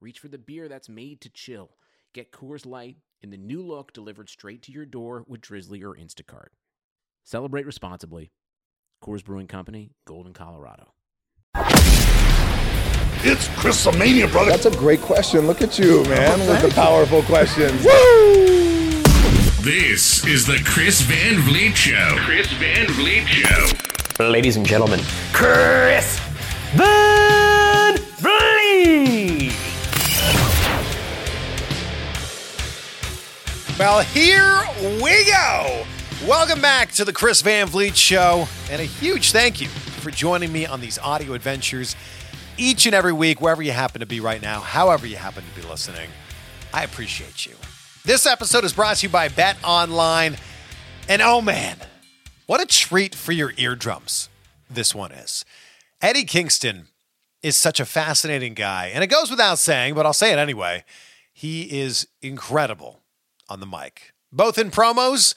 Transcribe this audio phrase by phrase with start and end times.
[0.00, 1.70] reach for the beer that's made to chill.
[2.14, 5.94] Get Coors Light in the new look delivered straight to your door with Drizzly or
[5.94, 6.48] Instacart.
[7.24, 8.32] Celebrate responsibly.
[9.02, 10.92] Coors Brewing Company, Golden, Colorado.
[13.22, 14.50] It's Chrisomania, brother.
[14.50, 15.46] That's a great question.
[15.46, 17.84] Look at you, man, with the powerful questions.
[17.84, 19.02] Woo!
[19.62, 22.16] This is the Chris Van Vliet Show.
[22.20, 24.24] Chris Van Vliet Show.
[24.24, 25.00] Ladies and gentlemen,
[25.32, 26.18] Chris
[26.74, 27.09] Van
[33.80, 34.60] Well, here
[35.02, 35.84] we go.
[36.26, 40.52] Welcome back to the Chris Van Vliet Show, and a huge thank you for joining
[40.52, 41.96] me on these audio adventures
[42.58, 45.58] each and every week, wherever you happen to be right now, however you happen to
[45.58, 46.10] be listening.
[46.74, 47.54] I appreciate you.
[48.04, 50.36] This episode is brought to you by Bet Online,
[51.08, 51.78] and oh man,
[52.44, 54.28] what a treat for your eardrums
[54.68, 55.42] this one is.
[56.02, 56.88] Eddie Kingston
[57.42, 60.84] is such a fascinating guy, and it goes without saying, but I'll say it anyway.
[61.32, 62.99] He is incredible
[63.50, 65.34] on the mic, both in promos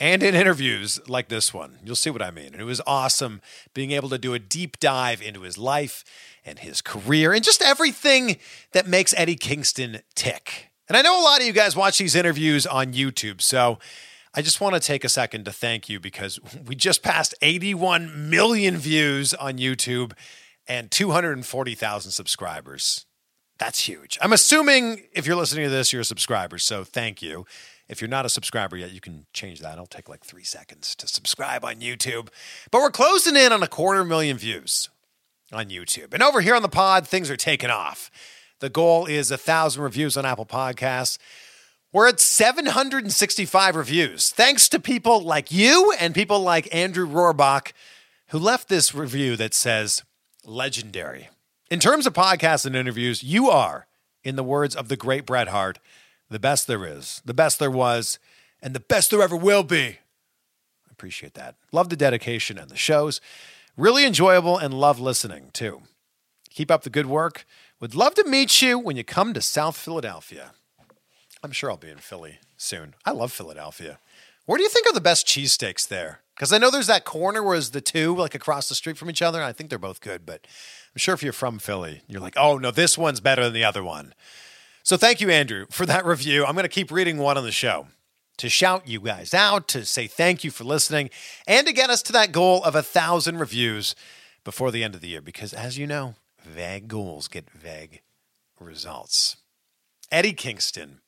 [0.00, 1.78] and in interviews like this one.
[1.84, 2.52] You'll see what I mean.
[2.52, 3.42] And it was awesome
[3.74, 6.02] being able to do a deep dive into his life
[6.44, 8.38] and his career and just everything
[8.72, 10.70] that makes Eddie Kingston tick.
[10.88, 13.78] And I know a lot of you guys watch these interviews on YouTube, so
[14.34, 18.30] I just want to take a second to thank you because we just passed 81
[18.30, 20.12] million views on YouTube
[20.66, 23.06] and 240,000 subscribers.
[23.60, 24.18] That's huge.
[24.22, 27.44] I'm assuming if you're listening to this, you're a subscriber, so thank you.
[27.90, 29.74] If you're not a subscriber yet, you can change that.
[29.74, 32.30] It'll take like three seconds to subscribe on YouTube.
[32.70, 34.88] But we're closing in on a quarter million views
[35.52, 36.14] on YouTube.
[36.14, 38.10] And over here on the pod, things are taking off.
[38.60, 41.18] The goal is a thousand reviews on Apple Podcasts.
[41.92, 44.30] We're at 765 reviews.
[44.30, 47.72] Thanks to people like you and people like Andrew Rohrbach,
[48.28, 50.02] who left this review that says,
[50.46, 51.28] legendary.
[51.70, 53.86] In terms of podcasts and interviews, you are,
[54.24, 55.78] in the words of the great Bret Hart,
[56.28, 58.18] the best there is, the best there was,
[58.60, 59.84] and the best there ever will be.
[59.84, 61.54] I appreciate that.
[61.70, 63.20] Love the dedication and the shows.
[63.76, 65.82] Really enjoyable and love listening too.
[66.50, 67.46] Keep up the good work.
[67.78, 70.50] Would love to meet you when you come to South Philadelphia.
[71.40, 72.94] I'm sure I'll be in Philly soon.
[73.06, 74.00] I love Philadelphia.
[74.44, 76.20] Where do you think are the best cheesesteaks there?
[76.34, 79.08] Because I know there's that corner where it's the two like across the street from
[79.08, 79.40] each other.
[79.40, 80.46] I think they're both good, but
[80.94, 83.64] I'm sure if you're from Philly, you're like, oh no, this one's better than the
[83.64, 84.14] other one.
[84.82, 86.44] So thank you, Andrew, for that review.
[86.44, 87.86] I'm going to keep reading one on the show
[88.38, 91.10] to shout you guys out, to say thank you for listening,
[91.46, 93.94] and to get us to that goal of a thousand reviews
[94.44, 95.20] before the end of the year.
[95.20, 98.00] Because as you know, vague goals get vague
[98.58, 99.36] results.
[100.10, 101.00] Eddie Kingston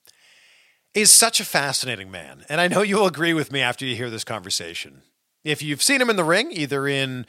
[0.94, 4.10] is such a fascinating man, and I know you'll agree with me after you hear
[4.10, 5.02] this conversation.
[5.42, 7.26] If you've seen him in the ring, either in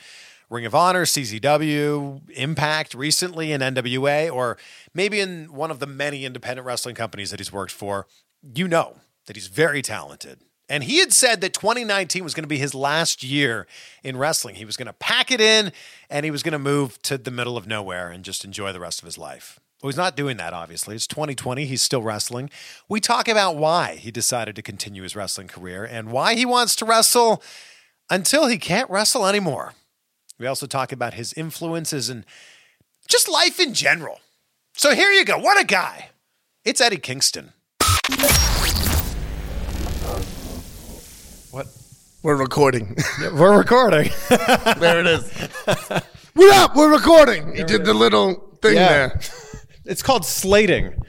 [0.49, 4.57] Ring of Honor, CZW, Impact recently in NWA, or
[4.93, 8.07] maybe in one of the many independent wrestling companies that he's worked for,
[8.55, 10.39] you know that he's very talented.
[10.69, 13.67] And he had said that 2019 was going to be his last year
[14.03, 14.55] in wrestling.
[14.55, 15.71] He was going to pack it in
[16.09, 18.79] and he was going to move to the middle of nowhere and just enjoy the
[18.79, 19.59] rest of his life.
[19.81, 20.95] Well, he's not doing that, obviously.
[20.95, 21.65] It's 2020.
[21.65, 22.49] He's still wrestling.
[22.87, 26.75] We talk about why he decided to continue his wrestling career and why he wants
[26.77, 27.43] to wrestle
[28.09, 29.73] until he can't wrestle anymore.
[30.43, 32.25] We also talk about his influences and
[33.07, 34.19] just life in general.
[34.73, 35.37] So here you go.
[35.37, 36.09] What a guy.
[36.65, 37.53] It's Eddie Kingston.
[41.51, 41.67] What?
[42.23, 42.97] We're recording.
[43.21, 44.11] We're recording.
[44.27, 45.31] there it is.
[46.33, 46.75] What up?
[46.75, 47.55] We're recording.
[47.55, 48.89] You did the little thing Yeah.
[48.89, 49.21] there.
[49.85, 51.01] it's called slating.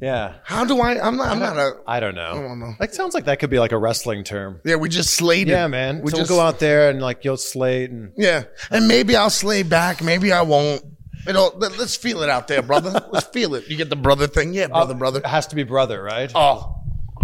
[0.00, 0.34] Yeah.
[0.44, 1.06] How do I?
[1.06, 1.28] I'm not.
[1.28, 1.72] I'm not a.
[1.86, 2.32] I don't know.
[2.32, 2.74] I don't know.
[2.78, 4.60] That sounds like that could be like a wrestling term.
[4.64, 5.52] Yeah, we just slayed it.
[5.52, 6.00] Yeah, man.
[6.00, 9.14] We so just we'll go out there and like you'll slate and Yeah, and maybe
[9.14, 10.02] I'll slay back.
[10.02, 10.82] Maybe I won't.
[11.26, 13.06] You know, let, us feel it out there, brother.
[13.12, 13.68] let's feel it.
[13.68, 15.20] You get the brother thing, yeah, brother, uh, brother.
[15.20, 16.32] it has to be brother, right?
[16.34, 16.76] Oh,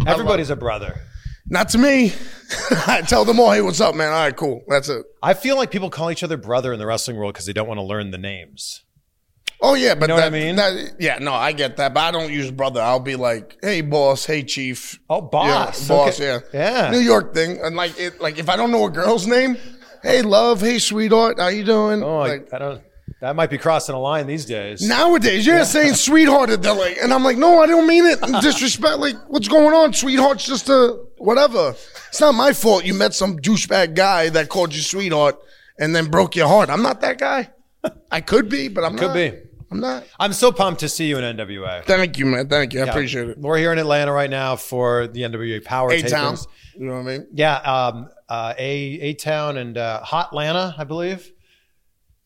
[0.07, 1.01] Everybody's a brother.
[1.49, 2.13] not to me.
[2.87, 4.13] I tell them all, hey, what's up, man?
[4.13, 4.63] All right, cool.
[4.69, 5.07] That's it.
[5.23, 7.67] I feel like people call each other brother in the wrestling world because they don't
[7.67, 8.83] want to learn the names.
[9.61, 10.57] Oh yeah, but know what that, I mean?
[10.57, 12.81] that- yeah, no, I get that, but I don't use brother.
[12.83, 14.99] I'll be like, hey, boss, hey, chief.
[15.09, 15.83] Oh, boss.
[15.83, 16.41] yeah, boss, Okay.
[16.53, 16.91] yeah, Yeah.
[16.91, 19.57] New York thing, and like, it, like if I don't know a girl's name,
[20.03, 22.03] hey, love, hey, sweetheart, how you doing?
[22.03, 22.83] Oh, I, like, I don't.
[23.23, 24.87] That might be crossing a line these days.
[24.87, 28.99] Nowadays, you're saying sweetheart, they're and I'm like, no, I don't mean it disrespect.
[28.99, 29.95] Like, what's going on?
[29.95, 31.75] Sweetheart's just a whatever.
[32.09, 35.39] It's not my fault you met some douchebag guy that called you sweetheart
[35.79, 36.69] and then broke your heart.
[36.69, 37.49] I'm not that guy.
[38.11, 39.15] I could be, but I'm Could not.
[39.15, 39.33] be.
[39.71, 40.05] I'm not.
[40.19, 41.85] I'm so pumped to see you in NWA.
[41.85, 42.49] Thank you, man.
[42.49, 42.81] Thank you.
[42.83, 42.91] I Yeah.
[42.91, 43.39] appreciate it.
[43.39, 46.37] We're here in Atlanta right now for the NWA Powerrr A town.
[46.77, 47.27] You know what I mean?
[47.33, 48.71] Yeah, um, uh, A
[49.01, 51.33] A Town and uh, Hot Atlanta, I believe.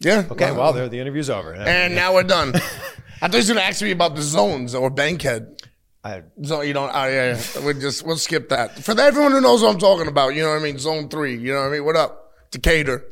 [0.01, 0.25] Yeah.
[0.31, 1.55] Okay, well, there the interview's over.
[1.55, 2.55] And now we're done.
[3.23, 5.63] I thought you was gonna ask me about the zones or Bankhead.
[6.03, 6.91] I, So you don't.
[6.95, 7.65] Oh yeah, yeah.
[7.67, 10.35] we just we'll skip that for everyone who knows what I'm talking about.
[10.35, 10.79] You know what I mean?
[10.79, 11.37] Zone three.
[11.37, 11.85] You know what I mean?
[11.85, 13.05] What up, Decatur,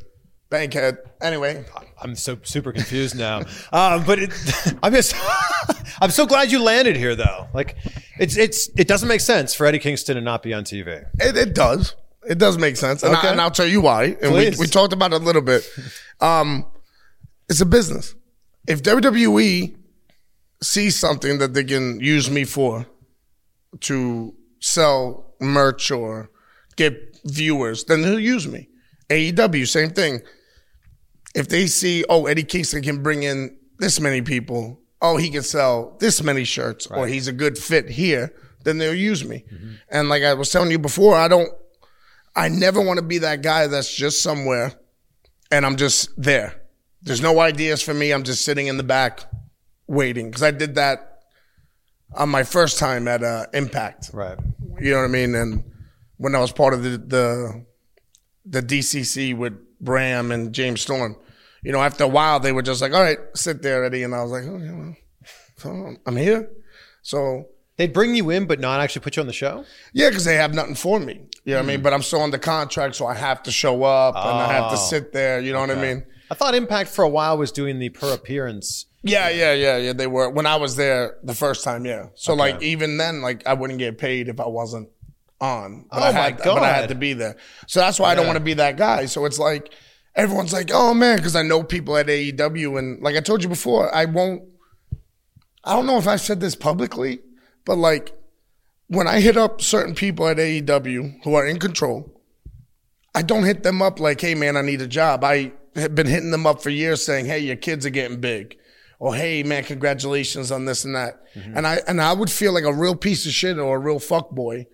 [0.49, 0.97] Bankhead.
[1.21, 1.63] Anyway,
[2.01, 3.39] I'm so super confused now.
[3.71, 4.31] um, but it,
[4.83, 5.15] I'm just,
[6.01, 7.47] I'm so glad you landed here though.
[7.53, 7.75] Like,
[8.19, 11.05] it's it's it doesn't make sense for Eddie Kingston to not be on TV.
[11.19, 11.95] it, it does.
[12.27, 13.29] It does make sense, and, Okay.
[13.29, 14.17] I, and I'll tell you why.
[14.21, 14.59] And we, Please.
[14.59, 15.67] we talked about it a little bit.
[16.19, 16.65] Um,
[17.47, 18.13] it's a business.
[18.67, 19.75] If WWE
[20.61, 22.85] sees something that they can use me for
[23.81, 26.29] to sell merch or
[26.75, 28.67] get viewers, then they'll use me.
[29.09, 30.19] AEW, same thing.
[31.35, 35.43] If they see, oh, Eddie Kingston can bring in this many people, oh, he can
[35.43, 38.33] sell this many shirts, or he's a good fit here,
[38.63, 39.45] then they'll use me.
[39.89, 41.49] And like I was telling you before, I don't,
[42.35, 44.73] I never want to be that guy that's just somewhere
[45.51, 46.61] and I'm just there.
[47.01, 48.11] There's no ideas for me.
[48.11, 49.23] I'm just sitting in the back
[49.87, 51.23] waiting because I did that
[52.13, 54.11] on my first time at uh, Impact.
[54.13, 54.37] Right.
[54.79, 55.35] You know what I mean?
[55.35, 55.63] And
[56.17, 57.65] when I was part of the the,
[58.45, 61.15] the DCC with Bram and James Storm,
[61.63, 64.13] you know, after a while they were just like, "All right, sit there, Eddie," and
[64.15, 64.95] I was like, "Oh, yeah, well,
[65.57, 66.49] so I'm here."
[67.01, 67.47] So
[67.77, 69.63] They'd bring you in, but not actually put you on the show.
[69.93, 71.21] yeah, because they have nothing for me.
[71.45, 71.77] You know what I mean?
[71.77, 71.83] Hmm.
[71.83, 74.75] But I'm still under contract, so I have to show up and I have to
[74.77, 74.87] Oh.
[74.89, 75.39] sit there.
[75.39, 76.03] You know what I mean?
[76.29, 78.85] I thought Impact for a while was doing the per appearance.
[79.01, 79.93] Yeah, yeah, yeah, yeah.
[79.93, 81.85] They were when I was there the first time.
[81.85, 82.07] Yeah.
[82.15, 84.89] So like even then, like I wouldn't get paid if I wasn't
[85.41, 85.85] on.
[85.91, 86.89] Oh but Oh, I my had, But I had God.
[86.89, 87.35] to be there.
[87.67, 89.05] So that's why I don't want to be that guy.
[89.05, 89.73] So it's like
[90.15, 93.49] everyone's like, oh man, because I know people at AEW, and like I told you
[93.49, 94.43] before, I won't.
[95.63, 97.19] I don't know if I've said this publicly,
[97.65, 98.13] but like
[98.87, 102.21] when I hit up certain people at AEW who are in control,
[103.13, 105.23] I don't hit them up like, hey man, I need a job.
[105.23, 108.57] I have been hitting them up for years saying, hey, your kids are getting big.
[108.99, 111.21] Or hey man, congratulations on this and that.
[111.35, 111.57] Mm-hmm.
[111.57, 113.99] And I and I would feel like a real piece of shit or a real
[113.99, 114.67] fuck boy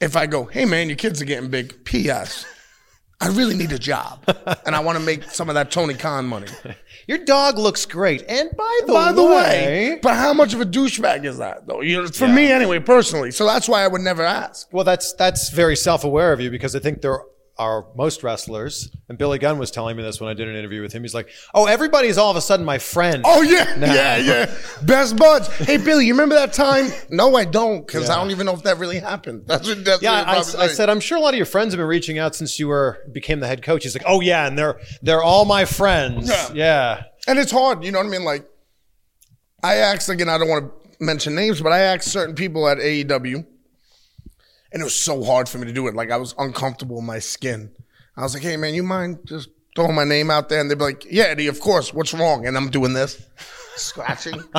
[0.00, 1.84] if I go, hey man, your kids are getting big.
[1.84, 2.46] P.S.
[3.22, 4.24] I really need a job.
[4.66, 6.46] and I want to make some of that Tony Khan money.
[7.06, 8.24] Your dog looks great.
[8.26, 11.66] And by the By the way, way, but how much of a douchebag is that
[11.66, 11.82] though?
[11.82, 13.30] You know, for me anyway, personally.
[13.30, 14.68] So that's why I would never ask.
[14.72, 17.20] well, that's that's very self aware of you because I think there
[17.60, 20.80] are most wrestlers, and Billy Gunn was telling me this when I did an interview
[20.80, 21.02] with him.
[21.02, 24.54] He's like, "Oh, everybody's all of a sudden my friend." Oh yeah, yeah, yeah.
[24.82, 25.48] Best buds.
[25.58, 26.86] Hey Billy, you remember that time?
[27.10, 29.42] No, I don't, because I don't even know if that really happened.
[29.46, 29.84] That's what.
[29.84, 31.86] That's Yeah, what I, I said I'm sure a lot of your friends have been
[31.86, 33.82] reaching out since you were became the head coach.
[33.82, 36.48] He's like, "Oh yeah, and they're they're all my friends." Yeah.
[36.54, 37.02] yeah.
[37.28, 37.84] and it's hard.
[37.84, 38.24] You know what I mean?
[38.24, 38.48] Like,
[39.62, 40.28] I asked again.
[40.28, 43.44] I don't want to mention names, but I asked certain people at AEW,
[44.72, 45.94] and it was so hard for me to do it.
[45.94, 47.70] Like I was uncomfortable in my skin.
[48.16, 50.78] I was like, "Hey man, you mind just throwing my name out there?" And they'd
[50.78, 51.92] be like, "Yeah, Eddie, of course.
[51.94, 53.22] What's wrong?" And I'm doing this,
[53.76, 54.42] scratching.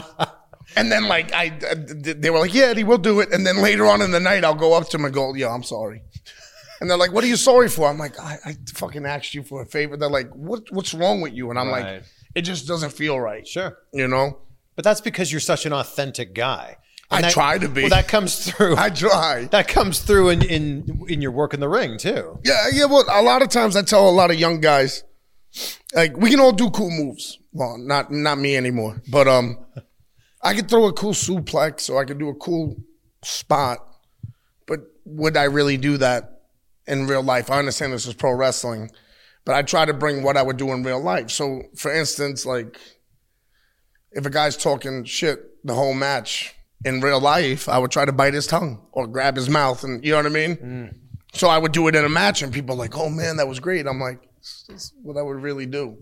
[0.78, 3.58] And then like I, uh, they were like, "Yeah, Eddie, we'll do it." And then
[3.62, 6.02] later on in the night, I'll go up to them and go, "Yo, I'm sorry."
[6.80, 9.44] And they're like, "What are you sorry for?" I'm like, "I, I fucking asked you
[9.44, 10.72] for a favor." They're like, "What?
[10.72, 11.96] What's wrong with you?" And I'm Right.
[11.96, 12.04] like,
[12.36, 13.78] "It just doesn't feel right." Sure.
[13.92, 14.38] You know,
[14.78, 16.78] But that's because you're such an authentic guy.
[17.12, 17.82] I that- try to be.
[17.82, 18.78] Well, that comes through.
[18.78, 19.46] I try.
[19.52, 22.40] that comes through in, in in your work in the ring too.
[22.44, 22.86] Yeah, yeah.
[22.86, 25.04] Well, a lot of times I tell a lot of young guys,
[25.94, 27.38] like we can all do cool moves.
[27.52, 29.58] Well, not not me anymore, but um,
[30.42, 32.78] I could throw a cool suplex or I could do a cool
[33.24, 33.80] spot.
[34.66, 36.44] But would I really do that
[36.88, 37.52] in real life?
[37.52, 38.90] I understand this is pro wrestling,
[39.44, 41.30] but I try to bring what I would do in real life.
[41.30, 42.80] So, for instance, like
[44.14, 48.12] if a guy's talking shit the whole match in real life, I would try to
[48.12, 50.96] bite his tongue or grab his mouth, and you know what I mean.
[51.34, 53.48] So I would do it in a match, and people are like, "Oh man, that
[53.48, 55.98] was great." I'm like, "This is what I would really do."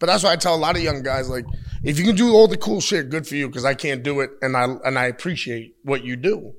[0.00, 1.46] But that's why I tell a lot of young guys, like,
[1.84, 4.20] if you can do all the cool shit, good for you, because I can't do
[4.20, 6.52] it, and I and I appreciate what you do.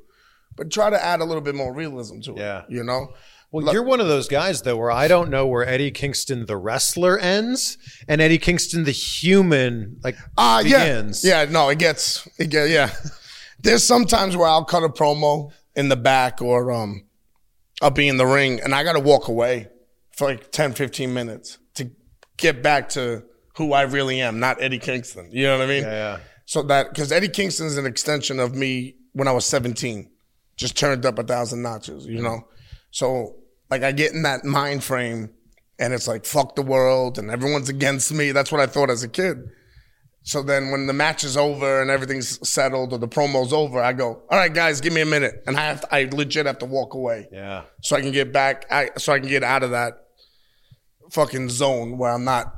[0.56, 2.38] But try to add a little bit more realism to it.
[2.40, 2.64] Yeah.
[2.70, 3.14] you know.
[3.52, 6.58] Well, you're one of those guys though, where I don't know where Eddie Kingston the
[6.58, 7.78] wrestler ends
[8.08, 11.24] and Eddie Kingston the human like Ah, begins.
[11.24, 11.52] yeah, yeah.
[11.52, 12.90] No, it gets, it get, yeah.
[13.66, 17.06] There's sometimes where I'll cut a promo in the back, or um,
[17.82, 19.68] I'll be in the ring, and I got to walk away
[20.12, 21.90] for like 10, 15 minutes to
[22.38, 23.24] get back to
[23.58, 25.30] who I really am, not Eddie Kingston.
[25.32, 25.84] You know what I mean?
[25.84, 26.20] Yeah.
[26.46, 30.12] So that because Eddie Kingston is an extension of me when I was 17,
[30.58, 32.48] just turned up a thousand notches, you know.
[32.92, 33.36] So
[33.70, 35.32] like I get in that mind frame,
[35.80, 38.32] and it's like fuck the world and everyone's against me.
[38.32, 39.50] That's what I thought as a kid.
[40.28, 43.94] So then when the match is over and everything's settled or the promo's over, I
[43.94, 46.58] go, all right, guys, give me a minute, and I have to, I legit have
[46.60, 47.62] to walk away Yeah.
[47.84, 49.94] so I can get back, I, so I can get out of that
[51.12, 52.52] fucking zone where I'm not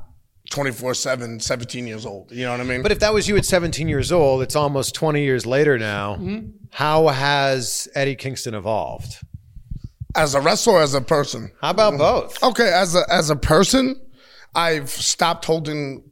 [0.50, 2.32] 24 7, 17 years old.
[2.32, 2.82] You know what I mean?
[2.82, 6.14] But if that was you at 17 years old, it's almost 20 years later now.
[6.16, 6.48] Mm-hmm.
[6.70, 9.18] How has Eddie Kingston evolved?
[10.16, 11.52] as a wrestler, as a person.
[11.60, 12.42] How about both?
[12.42, 13.94] Okay, as a as a person,
[14.54, 16.02] I've stopped holding.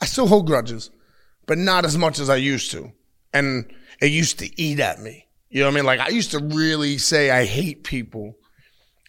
[0.00, 0.90] I still hold grudges,
[1.46, 2.92] but not as much as I used to,
[3.32, 5.26] and it used to eat at me.
[5.48, 5.86] You know what I mean?
[5.86, 8.36] Like I used to really say I hate people,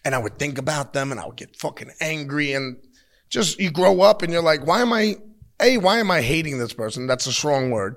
[0.04, 2.78] and I would think about them, and I would get fucking angry, and
[3.28, 5.16] just you grow up, and you're like, why am I?
[5.60, 7.06] A, why am I hating this person?
[7.08, 7.96] That's a strong word.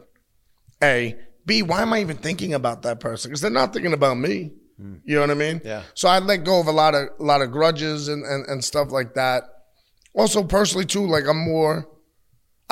[0.84, 3.30] A, B, why am I even thinking about that person?
[3.30, 4.52] Because they're not thinking about me.
[4.78, 4.96] Hmm.
[5.06, 5.62] You know what I mean?
[5.64, 5.84] Yeah.
[5.94, 8.64] So I let go of a lot of a lot of grudges and, and, and
[8.64, 9.44] stuff like that.
[10.14, 11.88] Also personally too, like I'm more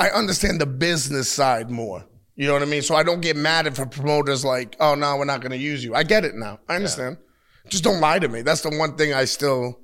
[0.00, 2.06] I understand the business side more.
[2.34, 2.80] You know what I mean?
[2.80, 5.84] So I don't get mad if a promoter's like, oh no, we're not gonna use
[5.84, 5.94] you.
[5.94, 6.58] I get it now.
[6.70, 7.18] I understand.
[7.68, 8.40] Just don't lie to me.
[8.40, 9.78] That's the one thing I still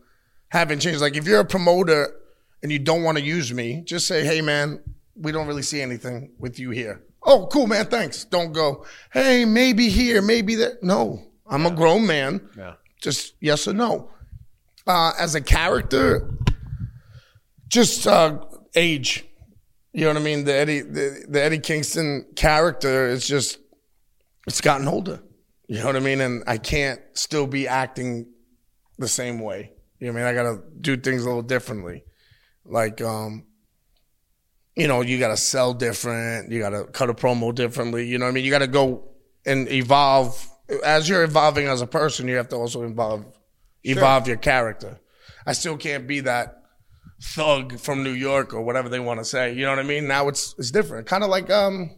[0.48, 1.02] haven't changed.
[1.02, 2.16] Like if you're a promoter
[2.62, 4.80] and you don't want to use me, just say, hey man,
[5.14, 7.02] we don't really see anything with you here.
[7.22, 7.84] Oh, cool, man.
[7.84, 8.24] Thanks.
[8.24, 10.78] Don't go, hey, maybe here, maybe there.
[10.80, 12.48] No, I'm a grown man.
[12.56, 12.76] Yeah.
[13.02, 14.08] Just yes or no.
[14.86, 16.38] Uh, as a character,
[17.68, 18.38] just uh,
[18.74, 19.25] age.
[19.96, 20.44] You know what I mean?
[20.44, 23.58] The Eddie, the, the Eddie Kingston character is just,
[24.46, 25.22] it's gotten older.
[25.68, 26.20] You know what I mean?
[26.20, 28.26] And I can't still be acting
[28.98, 29.72] the same way.
[29.98, 30.38] You know what I mean?
[30.38, 32.04] I gotta do things a little differently.
[32.66, 33.46] Like, um,
[34.76, 36.52] you know, you gotta sell different.
[36.52, 38.06] You gotta cut a promo differently.
[38.06, 38.44] You know what I mean?
[38.44, 39.12] You gotta go
[39.46, 40.46] and evolve.
[40.84, 43.24] As you're evolving as a person, you have to also evolve,
[43.82, 45.00] evolve your character.
[45.46, 46.65] I still can't be that
[47.20, 49.52] thug from New York or whatever they want to say.
[49.54, 50.06] You know what I mean?
[50.06, 51.06] Now it's it's different.
[51.06, 51.90] Kind of like um,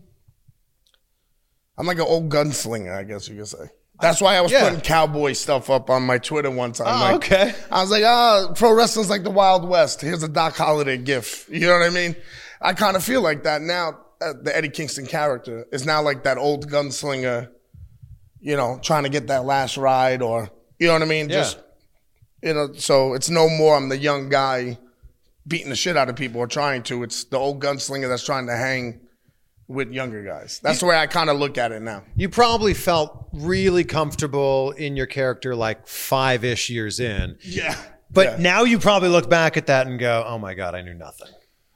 [1.77, 3.71] I'm like an old gunslinger, I guess you could say.
[4.01, 4.65] That's why I was Yeah.
[4.69, 6.87] putting cowboy stuff up on my Twitter one time.
[6.89, 7.55] Oh, like, okay.
[7.71, 10.01] I was like, ah, pro wrestling's like the Wild West.
[10.01, 11.49] Here's a Doc Holliday gift.
[11.49, 12.15] You know what I mean?
[12.61, 13.99] I kind of feel like that now.
[14.21, 17.49] Uh, the Eddie Kingston character is now like that old gunslinger,
[18.41, 21.29] you know, trying to get that last ride or, you know what I mean?
[21.29, 21.37] Yeah.
[21.37, 21.61] Just,
[22.43, 24.77] you know, so it's no more I'm the young guy
[25.49, 27.03] beating the shit out of people or trying to.
[27.03, 29.01] It's the old gunslinger that's trying to hang
[29.67, 30.61] with younger guys.
[30.63, 32.03] That's the way I kind of look at it now.
[32.17, 37.37] You probably felt really comfortable in your character like five ish years in.
[37.43, 37.77] Yeah.
[38.11, 38.37] But Yeah.
[38.39, 41.29] now you probably look back at that and go, oh my God, I knew nothing.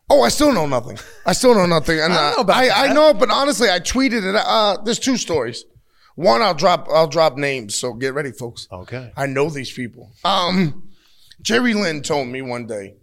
[0.08, 0.98] Oh, I still know nothing.
[1.26, 1.98] I still know nothing.
[2.00, 2.88] And I don't know about I.
[2.88, 4.34] I know, but honestly, I tweeted it.
[4.36, 5.64] Uh, there's two stories.
[6.16, 6.88] One, I'll drop.
[6.90, 7.74] I'll drop names.
[7.74, 8.68] So get ready, folks.
[8.70, 9.10] Okay.
[9.16, 10.10] I know these people.
[10.24, 10.90] Um,
[11.40, 12.96] Jerry Lynn told me one day.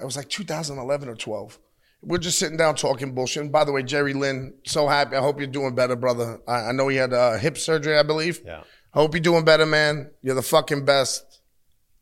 [0.00, 1.58] It was like 2011 or 12.
[2.02, 3.42] We're just sitting down talking bullshit.
[3.42, 5.16] And by the way, Jerry Lynn, so happy.
[5.16, 6.40] I hope you're doing better, brother.
[6.48, 8.40] I, I know he had uh, hip surgery, I believe.
[8.44, 8.62] Yeah.
[8.94, 10.10] Hope you're doing better, man.
[10.22, 11.40] You're the fucking best.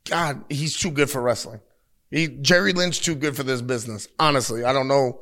[0.09, 1.61] God, he's too good for wrestling.
[2.11, 4.09] He Jerry Lynn's too good for this business.
[4.19, 5.21] Honestly, I don't know.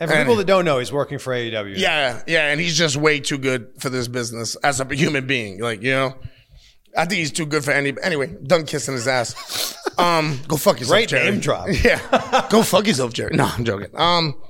[0.00, 1.78] And for And- people that don't know, he's working for AEW.
[1.78, 5.60] Yeah, yeah, and he's just way too good for this business as a human being.
[5.60, 6.18] Like you know,
[6.98, 7.94] I think he's too good for any.
[8.02, 9.78] Anyway, done kissing his ass.
[9.98, 11.30] Um, go fuck yourself, Great Jerry.
[11.30, 11.68] name drop.
[11.84, 13.34] Yeah, go fuck yourself, Jerry.
[13.36, 13.88] No, I'm joking.
[13.94, 14.40] Um,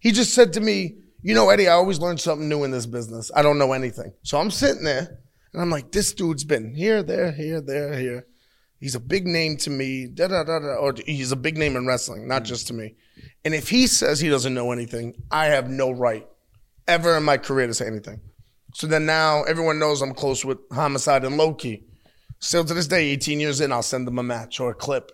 [0.00, 2.86] he just said to me, "You know, Eddie, I always learn something new in this
[2.86, 3.30] business.
[3.34, 5.18] I don't know anything." So I'm sitting there,
[5.52, 8.26] and I'm like, "This dude's been here, there, here, there, here.
[8.80, 10.06] He's a big name to me.
[10.06, 10.74] Da da da da.
[10.76, 12.94] Or he's a big name in wrestling, not just to me.
[13.44, 16.26] And if he says he doesn't know anything, I have no right
[16.86, 18.20] ever in my career to say anything.
[18.74, 21.84] So then now everyone knows I'm close with Homicide and Low Ki.
[22.40, 25.12] Still to this day, 18 years in, I'll send them a match or a clip,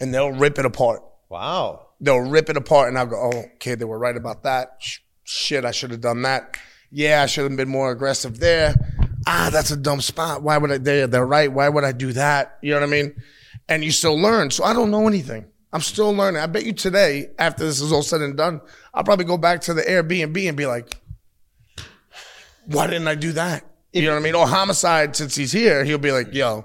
[0.00, 1.02] and they'll rip it apart.
[1.28, 1.88] Wow.
[2.00, 4.76] They'll rip it apart, and I'll go, "Oh, okay, they were right about that.
[4.80, 6.56] Sh- Shit, I should have done that.
[6.90, 8.74] Yeah, I should have been more aggressive there.
[9.26, 10.42] Ah, that's a dumb spot.
[10.42, 10.78] Why would I?
[10.78, 11.50] They're, they're right.
[11.50, 12.58] Why would I do that?
[12.60, 13.14] You know what I mean?
[13.68, 14.50] And you still learn.
[14.50, 15.46] So I don't know anything.
[15.72, 16.42] I'm still learning.
[16.42, 18.60] I bet you today, after this is all said and done,
[18.92, 21.00] I'll probably go back to the Airbnb and be like,
[22.66, 23.64] why didn't I do that?
[23.92, 24.34] You know what I mean?
[24.34, 26.64] Or homicide, since he's here, he'll be like, yo,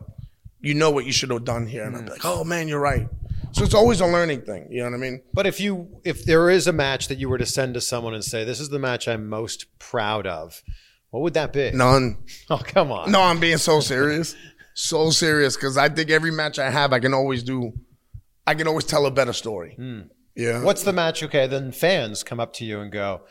[0.62, 1.84] you know what you should have done here.
[1.84, 3.07] And I'll be like, oh man, you're right.
[3.51, 4.67] So it's always a learning thing.
[4.69, 5.22] You know what I mean?
[5.34, 8.13] But if you if there is a match that you were to send to someone
[8.13, 10.62] and say, This is the match I'm most proud of,
[11.10, 11.72] what would that be?
[11.72, 12.17] None.
[12.50, 13.12] Oh, come on.
[13.12, 14.36] No, I'm being so serious.
[14.74, 17.74] So serious because I think every match I have, I can always do,
[18.46, 19.75] I can always tell a better story.
[19.77, 20.03] You
[20.36, 20.63] Yeah.
[20.63, 21.24] What's the match?
[21.24, 23.22] Okay, then fans come up to you and go,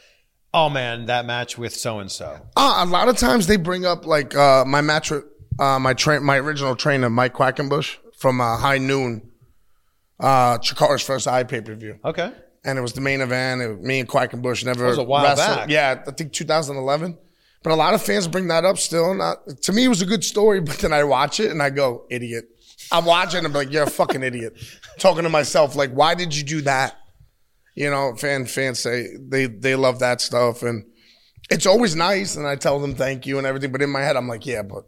[0.55, 3.85] "Oh man, that match with so and so." Uh, a lot of times they bring
[3.87, 5.25] up like uh, my match with
[5.59, 9.31] uh, my train, my original trainer, Mike Quackenbush from uh, High Noon,
[10.21, 12.33] uh, Chikara's first eye pay per view, Okay.
[12.65, 13.61] and it was the main event.
[13.63, 15.57] It me and Quackenbush never was a while wrestled.
[15.59, 15.71] back.
[15.71, 17.19] Yeah, I think 2011.
[17.63, 19.13] But a lot of fans bring that up still.
[19.15, 20.61] Not to me, it was a good story.
[20.67, 22.45] But then I watch it and I go, idiot.
[22.93, 24.53] I'm watching and I'm like, you're a fucking idiot.
[25.01, 26.97] Talking to myself, like, why did you do that?
[27.77, 30.85] You know, fan fans say they they love that stuff and
[31.51, 33.71] it's always nice and I tell them thank you and everything.
[33.71, 34.85] But in my head, I'm like, yeah, but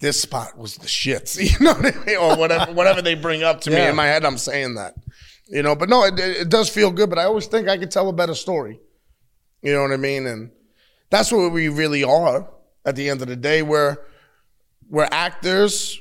[0.00, 2.16] this spot was the shits, you know what I mean?
[2.16, 3.86] Or whatever whatever they bring up to me.
[3.86, 4.94] In my head, I'm saying that.
[5.50, 7.76] You know, but no, it, it it does feel good, but I always think I
[7.76, 8.80] could tell a better story.
[9.60, 10.26] You know what I mean?
[10.26, 10.50] And
[11.10, 12.48] that's what we really are
[12.86, 13.62] at the end of the day.
[13.62, 13.98] We're
[14.88, 16.00] we're actors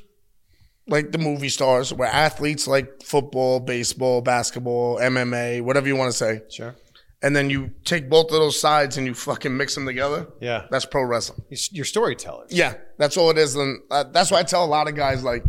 [0.87, 1.93] like the movie stars.
[1.93, 6.41] We're athletes like football, baseball, basketball, MMA, whatever you want to say.
[6.49, 6.75] Sure.
[7.21, 10.27] And then you take both of those sides and you fucking mix them together.
[10.39, 10.67] Yeah.
[10.69, 11.41] That's pro wrestling.
[11.71, 12.51] You're storytellers.
[12.51, 13.55] Yeah, that's all it is.
[13.55, 15.43] And uh, that's why I tell a lot of guys like,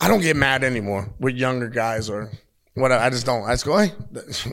[0.00, 2.30] I don't get mad anymore with younger guys or
[2.74, 3.02] whatever.
[3.02, 3.44] I just don't.
[3.44, 3.92] I just go, hey,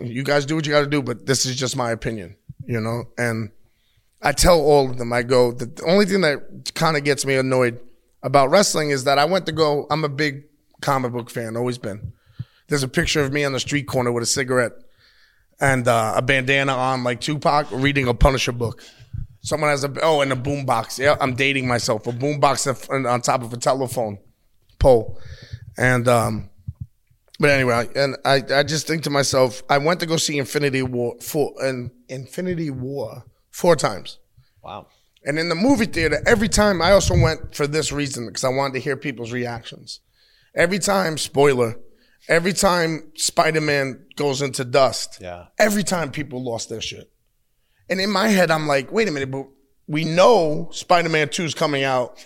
[0.03, 2.79] you guys do what you got to do, but this is just my opinion, you
[2.79, 3.05] know.
[3.17, 3.51] And
[4.21, 7.35] I tell all of them, I go, the only thing that kind of gets me
[7.35, 7.79] annoyed
[8.23, 9.87] about wrestling is that I went to go.
[9.89, 10.43] I'm a big
[10.81, 12.13] comic book fan, always been.
[12.67, 14.73] There's a picture of me on the street corner with a cigarette
[15.59, 18.83] and uh, a bandana on, like Tupac, reading a Punisher book.
[19.41, 20.99] Someone has a oh, and a boombox.
[20.99, 22.07] Yeah, I'm dating myself.
[22.07, 24.19] A boombox on- top of a telephone
[24.79, 25.19] pole,
[25.77, 26.49] and um,
[27.39, 30.81] but anyway, and I I just think to myself, I went to go see Infinity
[30.81, 34.19] War four and Infinity War four times.
[34.61, 34.87] Wow.
[35.29, 38.49] And in the movie theater, every time I also went for this reason because I
[38.49, 39.99] wanted to hear people's reactions.
[40.55, 41.75] Every time, spoiler,
[42.27, 45.45] every time Spider Man goes into dust, Yeah.
[45.59, 47.11] every time people lost their shit.
[47.91, 49.45] And in my head, I'm like, wait a minute, but
[49.87, 52.17] we know Spider Man 2 is coming out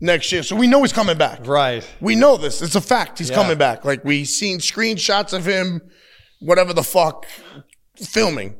[0.00, 0.42] next year.
[0.42, 1.46] So we know he's coming back.
[1.46, 1.86] Right.
[2.00, 2.62] We know this.
[2.62, 3.18] It's a fact.
[3.18, 3.36] He's Yeah.
[3.36, 3.84] coming back.
[3.84, 5.82] Like we seen screenshots of him,
[6.40, 7.26] whatever the fuck,
[7.96, 8.56] filming.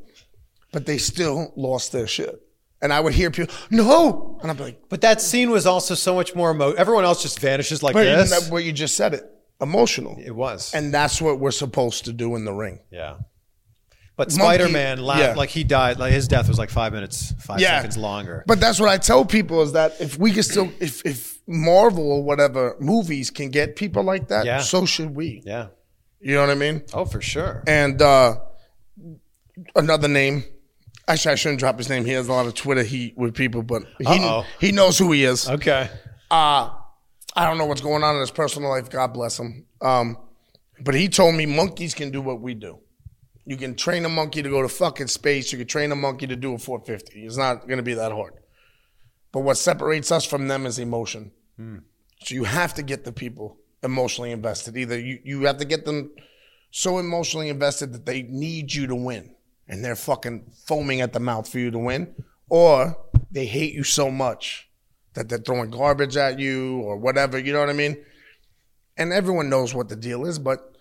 [0.72, 2.38] But they still lost their shit.
[2.81, 4.38] And I would hear people, no.
[4.41, 6.73] And I'd be like, But that scene was also so much more emo.
[6.73, 8.31] Everyone else just vanishes like but this.
[8.31, 9.25] that, what you just said it.
[9.61, 10.17] Emotional.
[10.25, 10.73] it was.
[10.73, 12.79] And that's what we're supposed to do in the ring.
[12.91, 13.17] yeah.
[14.17, 15.35] But Spider Man, yeah.
[15.37, 17.77] like he died, like his death was like five minutes, five Yeah.
[17.79, 18.43] seconds longer.
[18.49, 22.11] But that's what I tell people is that if we can still, if, if Marvel
[22.11, 24.59] or whatever movies can get people like that, Yeah.
[24.59, 25.43] so should we.
[25.47, 25.69] yeah.
[26.21, 26.83] You know what I mean?
[26.93, 27.62] Oh, for sure.
[27.69, 28.38] And uh,
[29.77, 30.43] another name.
[31.09, 32.05] Actually, I shouldn't drop his name.
[32.05, 34.44] He has a lot of Twitter heat with people, but he Uh-oh.
[34.61, 35.49] he knows who he is.
[35.49, 35.88] Okay.
[36.31, 36.71] Uh,
[37.35, 38.90] I don't know what's going on in his personal life.
[38.90, 39.64] God bless him.
[39.81, 40.18] Um,
[40.81, 42.79] but he told me monkeys can do what we do.
[43.47, 45.51] You can train a monkey to go to fucking space.
[45.51, 47.25] You can train a monkey to do a 450.
[47.25, 48.35] It's not going to be that hard.
[49.33, 51.33] But what separates us from them is emotion.
[52.25, 54.77] So you have to get the people emotionally invested.
[54.77, 56.11] Either you, you have to get them
[56.71, 59.35] so emotionally invested that they need you to win
[59.68, 62.14] and they're fucking foaming at the mouth for you to win,
[62.48, 62.96] or
[63.31, 64.68] they hate you so much
[65.14, 67.38] that they're throwing garbage at you or whatever.
[67.38, 67.96] You know what I mean?
[68.96, 70.76] And everyone knows what the deal is, but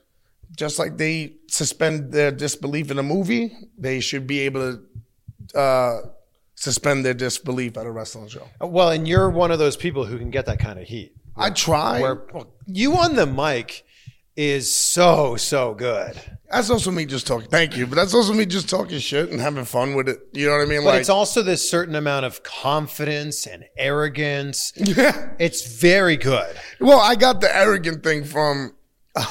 [0.55, 4.79] just like they suspend their disbelief in a movie, they should be able
[5.53, 6.01] to uh,
[6.55, 8.47] suspend their disbelief at a wrestling show.
[8.61, 11.13] Well, and you're one of those people who can get that kind of heat.
[11.35, 12.01] I try.
[12.01, 12.23] Where
[12.65, 13.85] you on the mic
[14.37, 16.15] is so so good.
[16.49, 17.49] That's also me just talking.
[17.49, 20.19] Thank you, but that's also me just talking shit and having fun with it.
[20.31, 20.83] You know what I mean?
[20.83, 24.71] But it's also this certain amount of confidence and arrogance.
[24.77, 25.31] yeah.
[25.39, 26.55] It's very good.
[26.79, 28.75] Well, I got the arrogant thing from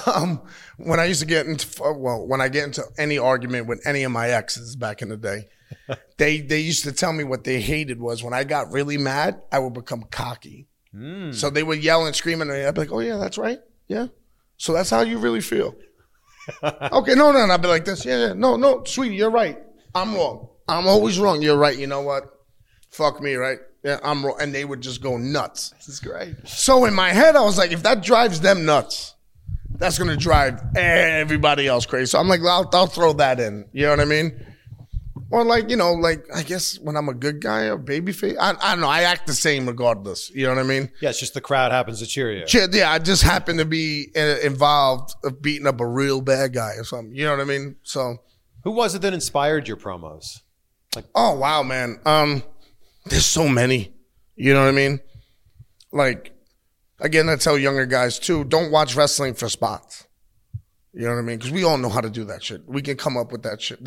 [0.07, 0.42] um,
[0.77, 4.03] when I used to get into well, when I get into any argument with any
[4.03, 5.49] of my exes back in the day.
[6.19, 9.40] they they used to tell me what they hated was when I got really mad,
[9.51, 10.66] I would become cocky.
[11.33, 14.07] So they would yell and scream, and I'd be like, "Oh yeah, that's right, yeah."
[14.57, 15.75] So that's how you really feel.
[16.62, 19.59] okay, no, no, and I'd be like this, yeah, yeah, no, no, sweetie, you're right.
[19.95, 20.49] I'm wrong.
[20.69, 21.42] I'm always wrong.
[21.42, 21.77] You're right.
[21.77, 22.25] You know what?
[22.90, 23.59] Fuck me, right?
[23.83, 24.37] Yeah, I'm wrong.
[24.40, 25.71] And they would just go nuts.
[25.71, 26.35] This is great.
[26.45, 29.14] So in my head, I was like, if that drives them nuts,
[29.79, 32.07] that's gonna drive everybody else crazy.
[32.07, 33.66] So I'm like, I'll, I'll throw that in.
[33.73, 34.47] You know what I mean?
[35.31, 38.37] Or like, you know, like I guess when I'm a good guy or baby face,
[38.41, 38.89] I, I don't know.
[38.89, 40.31] I act the same regardless.
[40.31, 40.91] You know what I mean?
[41.01, 42.45] Yeah, it's just the crowd happens to cheer you.
[42.53, 46.53] Yeah, yeah, I just happen to be uh, involved of beating up a real bad
[46.55, 47.12] guy or something.
[47.15, 47.77] You know what I mean?
[47.83, 48.19] So,
[48.62, 50.43] Who was it that inspired your promos?
[50.95, 51.99] Like, oh wow, man.
[52.07, 52.43] Um,
[53.07, 53.93] there's so many.
[54.37, 55.01] You know what I mean?
[55.93, 56.35] Like,
[57.01, 60.06] again, I tell younger guys too: don't watch wrestling for spots.
[60.97, 61.37] You know what I mean?
[61.37, 62.67] Because we all know how to do that shit.
[62.67, 63.81] We can come up with that shit.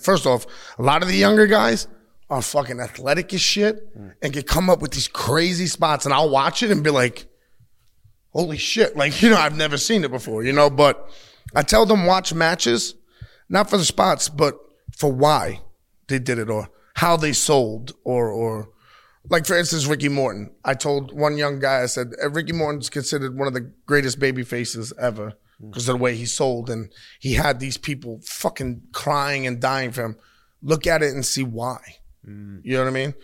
[0.00, 0.46] First off,
[0.78, 1.86] a lot of the younger guys
[2.30, 3.86] are fucking athletic as shit
[4.22, 7.26] and can come up with these crazy spots, and I'll watch it and be like,
[8.32, 10.42] "Holy shit!" Like you know, I've never seen it before.
[10.42, 11.06] You know, but
[11.54, 12.94] I tell them watch matches,
[13.50, 14.56] not for the spots, but
[14.96, 15.60] for why
[16.08, 18.70] they did it or how they sold or or
[19.28, 20.50] like for instance Ricky Morton.
[20.64, 24.18] I told one young guy I said "Uh, Ricky Morton's considered one of the greatest
[24.18, 28.82] baby faces ever because of the way he sold and he had these people fucking
[28.92, 30.16] crying and dying for him.
[30.62, 31.78] Look at it and see why.
[32.26, 33.14] You know what I mean?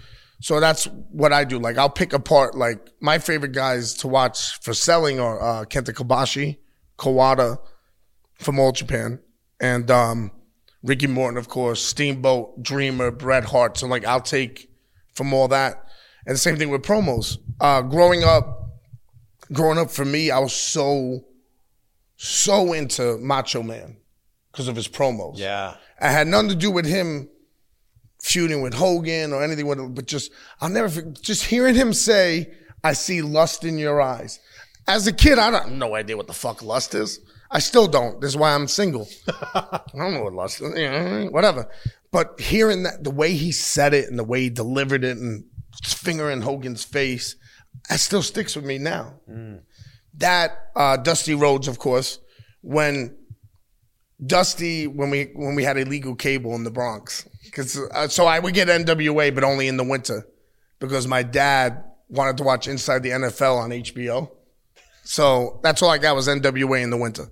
[0.40, 1.58] So that's what I do.
[1.58, 5.92] Like I'll pick apart like my favorite guys to watch for selling are uh, Kenta
[5.92, 6.58] Kobashi,
[6.98, 7.58] Kawada
[8.34, 9.20] from All Japan,
[9.60, 10.30] and um,
[10.82, 13.76] Ricky Morton, of course, Steamboat, Dreamer, Bret Hart.
[13.76, 14.70] So like I'll take
[15.14, 15.84] from all that.
[16.26, 17.38] And the same thing with promos.
[17.60, 18.70] Uh, growing up,
[19.52, 21.24] growing up for me, I was so,
[22.22, 23.96] so into Macho Man
[24.52, 25.38] because of his promos.
[25.38, 25.76] Yeah.
[25.98, 27.30] I had nothing to do with him
[28.22, 30.30] feuding with Hogan or anything with but just
[30.60, 32.52] I'll never just hearing him say,
[32.84, 34.38] "I see lust in your eyes."
[34.86, 37.20] As a kid, I don't no idea what the fuck lust is.
[37.50, 38.20] I still don't.
[38.20, 39.08] This is why I'm single.
[39.54, 41.30] I don't know what lust is.
[41.30, 41.70] Whatever.
[42.12, 45.44] But hearing that, the way he said it and the way he delivered it and
[45.82, 47.36] his finger in Hogan's face,
[47.88, 49.14] that still sticks with me now.
[49.28, 49.62] Mm.
[50.18, 52.18] That uh, Dusty Rhodes, of course,
[52.62, 53.16] when
[54.24, 57.26] Dusty when we when we had illegal cable in the Bronx.
[57.52, 60.26] Cause uh, so I would get NWA, but only in the winter
[60.78, 64.30] because my dad wanted to watch Inside the NFL on HBO.
[65.04, 67.26] So that's all I got was NWA in the winter.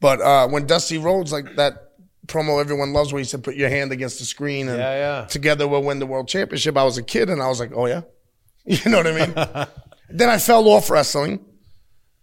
[0.00, 1.84] But uh, when Dusty Rhodes like that
[2.26, 5.24] promo everyone loves where he said put your hand against the screen and Yeah, yeah.
[5.26, 6.76] together we'll win the world championship.
[6.76, 8.02] I was a kid and I was like, oh yeah,
[8.64, 9.66] you know what I mean.
[10.10, 11.44] then I fell off wrestling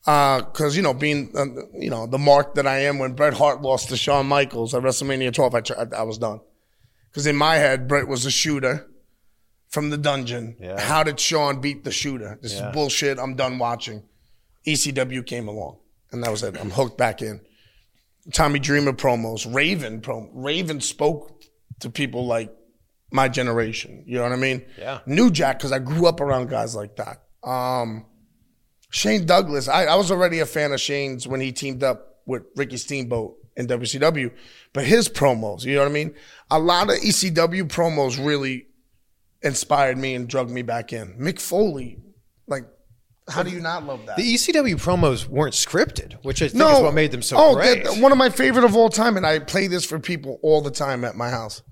[0.06, 3.62] because you know being uh, you know the mark that I am when Bret Hart
[3.62, 6.42] lost to Shawn Michaels at WrestleMania 12, I, tr- I, I was done
[7.12, 8.88] because in my head Bret was a shooter
[9.70, 10.56] from the dungeon.
[10.60, 10.80] Yeah.
[10.80, 12.38] How did Shawn beat the shooter?
[12.42, 12.70] This Yeah.
[12.70, 13.18] is bullshit.
[13.20, 14.04] I'm done watching.
[14.68, 15.78] ECW came along
[16.12, 16.56] and that was it.
[16.60, 17.42] I'm hooked back in.
[18.34, 21.44] Tommy Dreamer promos, Raven prom, Raven spoke
[21.80, 22.52] to people like
[23.12, 24.04] my generation.
[24.08, 24.66] You know what I mean?
[24.80, 25.00] Yeah.
[25.06, 27.24] New Jack because I grew up around guys like that.
[27.48, 28.06] Um,
[28.96, 32.44] Shane Douglas, I, I was already a fan of Shane's when he teamed up with
[32.56, 34.32] Ricky Steamboat in WCW,
[34.72, 36.14] but his promos, you know what I mean?
[36.50, 38.68] A lot of ECW promos really
[39.42, 41.14] inspired me and drug me back in.
[41.20, 42.00] Mick Foley,
[42.48, 42.64] like,
[43.28, 44.16] how do you not love that?
[44.16, 47.84] The ECW promos weren't scripted, which I think is what made them so oh, great.
[47.84, 50.62] that- one of my favorite of all time, and I play this for people all
[50.62, 51.64] the time at my house,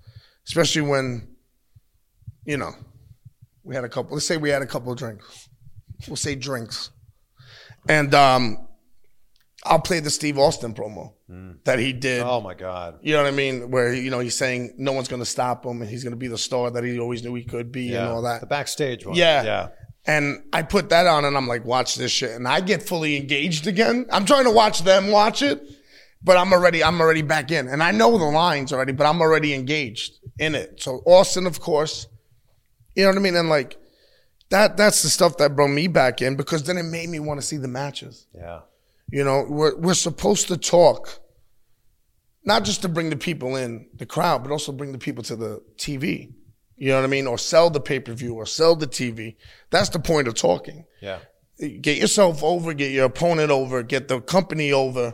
[0.46, 1.30] especially when,
[2.44, 2.72] you know,
[3.64, 4.14] we had a couple.
[4.14, 5.48] Let's say we had a couple of drinks.
[6.06, 6.90] We'll say drinks,
[7.88, 8.68] and um,
[9.66, 11.14] I'll play the Steve Austin promo
[11.64, 12.22] that he did.
[12.22, 13.00] oh my god.
[13.02, 13.72] You know what I mean?
[13.72, 16.18] Where you know he's saying no one's going to stop him, and he's going to
[16.18, 18.42] be the star that he always knew he could be, and all that.
[18.42, 19.16] The backstage one.
[19.16, 19.44] Yeah.
[19.44, 19.68] Yeah.
[20.06, 22.32] And I put that on and I'm like, watch this shit.
[22.32, 24.06] And I get fully engaged again.
[24.12, 25.64] I'm trying to watch them watch it,
[26.22, 27.70] but I'm already, I'm already back in.
[27.70, 30.82] And I know the lines already, but I'm already engaged in it.
[30.84, 32.06] So Austin, of course,
[32.96, 33.38] you know what I mean?
[33.38, 33.78] And like
[34.54, 37.42] that, that's the stuff that brought me back in because then it made me want
[37.42, 38.28] to see the matches.
[38.36, 38.60] Yeah.
[39.12, 41.20] You know, we're, we're supposed to talk,
[42.46, 45.36] not just to bring the people in, the crowd, but also bring the people to
[45.36, 46.34] the TV.
[46.78, 47.26] You know what I mean?
[47.26, 49.38] Or sell the pay per view or sell the TV.
[49.72, 50.86] That's the point of talking.
[51.02, 51.18] Yeah.
[51.60, 55.14] Get yourself over, get your opponent over, get the company over,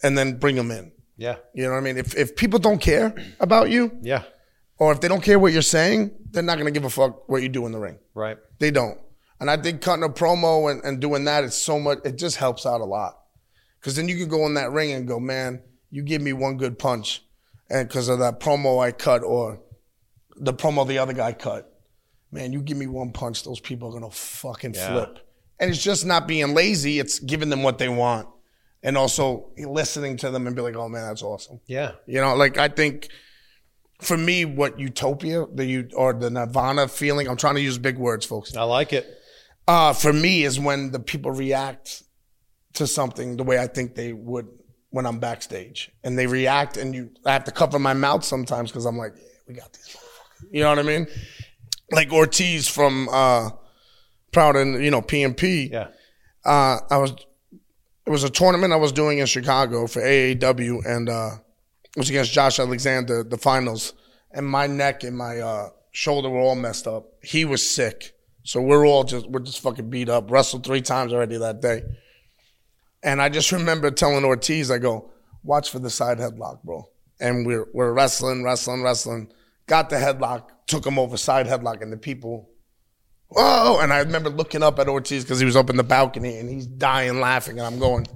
[0.00, 0.92] and then bring them in.
[1.16, 1.36] Yeah.
[1.54, 1.96] You know what I mean?
[1.96, 4.22] If, if people don't care about you, Yeah.
[4.80, 7.28] Or if they don't care what you're saying, they're not going to give a fuck
[7.28, 7.98] what you do in the ring.
[8.14, 8.38] Right.
[8.58, 8.98] They don't.
[9.38, 12.36] And I think cutting a promo and, and doing that is so much, it just
[12.36, 13.18] helps out a lot.
[13.82, 16.56] Cause then you can go in that ring and go, man, you give me one
[16.56, 17.22] good punch.
[17.70, 19.60] And because of that promo I cut or
[20.36, 21.72] the promo the other guy cut,
[22.32, 24.88] man, you give me one punch, those people are going to fucking Yeah.
[24.92, 25.18] flip.
[25.58, 26.98] And it's just not being lazy.
[26.98, 28.28] It's giving them what they want.
[28.82, 31.60] And also listening to them and be like, oh man, that's awesome.
[31.66, 31.92] Yeah.
[32.06, 33.08] You know, like I think
[34.00, 37.98] for me, what utopia, the you or the nirvana feeling, I'm trying to use big
[37.98, 38.56] words, folks.
[38.56, 39.06] I like it.
[39.68, 42.02] Uh, for me is when the people react
[42.74, 44.48] to something the way I think they would
[44.90, 45.90] when I'm backstage.
[46.02, 49.12] And they react and you I have to cover my mouth sometimes because I'm like,
[49.16, 49.96] yeah, we got these.
[50.50, 51.06] You know what I mean?
[51.92, 53.50] Like Ortiz from uh
[54.32, 55.88] Proud and you know, PMP Yeah.
[56.44, 57.12] uh, I was
[58.06, 61.30] it was a tournament I was doing in Chicago for AAW, and uh,
[61.96, 63.94] was against Josh Alexander, the finals.
[64.32, 67.12] And my neck and my uh, shoulder were all messed up.
[67.22, 70.30] He was sick, so we're all just we're just fucking beat up.
[70.30, 71.82] Wrestled three times already that day,
[73.02, 75.10] and I just remember telling Ortiz, I go,
[75.42, 76.88] watch for the side headlock, bro.
[77.20, 79.32] And we're we're wrestling, wrestling, wrestling.
[79.66, 82.50] Got the headlock, took him over side headlock, and the people,
[83.28, 83.80] whoa!
[83.80, 86.48] And I remember looking up at Ortiz because he was up in the balcony and
[86.48, 88.06] he's dying laughing, and I'm going.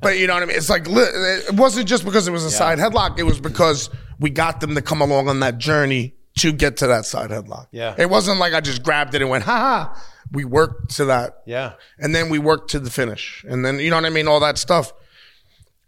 [0.00, 0.56] But you know what I mean?
[0.56, 4.30] It's like it wasn't just because it was a side headlock; it was because we
[4.30, 7.66] got them to come along on that journey to get to that side headlock.
[7.70, 7.94] Yeah.
[7.98, 9.56] it wasn't like I just grabbed it and went, ha
[9.94, 10.04] ha.
[10.32, 11.74] We worked to that Yeah.
[11.98, 14.40] and then we worked to the finish, and then you know what I mean, all
[14.40, 14.92] that stuff.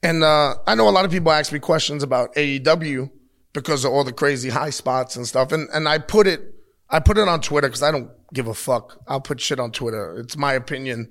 [0.03, 3.11] And uh, I know a lot of people ask me questions about AEW
[3.55, 6.55] because of all the crazy high spots and stuff, and and I put it,
[6.90, 9.01] I put it on Twitter because I don't give a fuck.
[9.09, 10.19] I'll put shit on Twitter.
[10.19, 11.11] It's my opinion.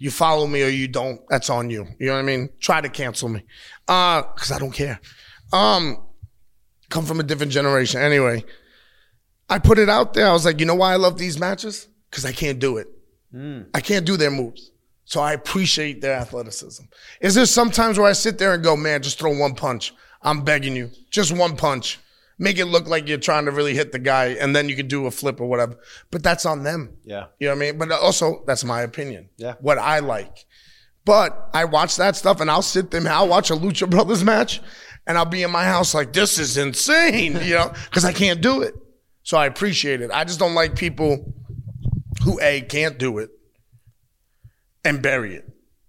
[0.00, 1.20] You follow me or you don't.
[1.28, 1.86] That's on you.
[1.98, 2.48] You know what I mean?
[2.58, 3.44] Try to cancel me,
[3.86, 4.98] uh, because I don't care.
[5.52, 6.02] Um,
[6.88, 8.00] come from a different generation.
[8.00, 8.42] Anyway,
[9.50, 10.26] I put it out there.
[10.26, 11.86] I was like, you know why I love these matches?
[12.10, 12.88] Because I can't do it.
[13.74, 14.70] I can't do their moves.
[15.04, 16.84] So I appreciate their athleticism.
[17.20, 19.92] Is there sometimes where I sit there and go, man, just throw one punch?
[20.22, 21.98] I'm begging you, just one punch.
[22.40, 24.88] Make it look like you're trying to really hit the guy, and then you can
[24.88, 25.78] do a flip or whatever.
[26.10, 26.96] But that's on them.
[27.04, 27.26] Yeah.
[27.38, 27.78] You know what I mean?
[27.78, 29.28] But also, that's my opinion.
[29.36, 29.56] Yeah.
[29.60, 30.46] What I like.
[31.04, 34.60] But I watch that stuff and I'll sit there, I'll watch a Lucha Brothers match
[35.06, 38.40] and I'll be in my house like, this is insane, you know, because I can't
[38.40, 38.74] do it.
[39.22, 40.10] So I appreciate it.
[40.12, 41.34] I just don't like people
[42.24, 43.30] who A, can't do it
[44.84, 45.46] and bury it.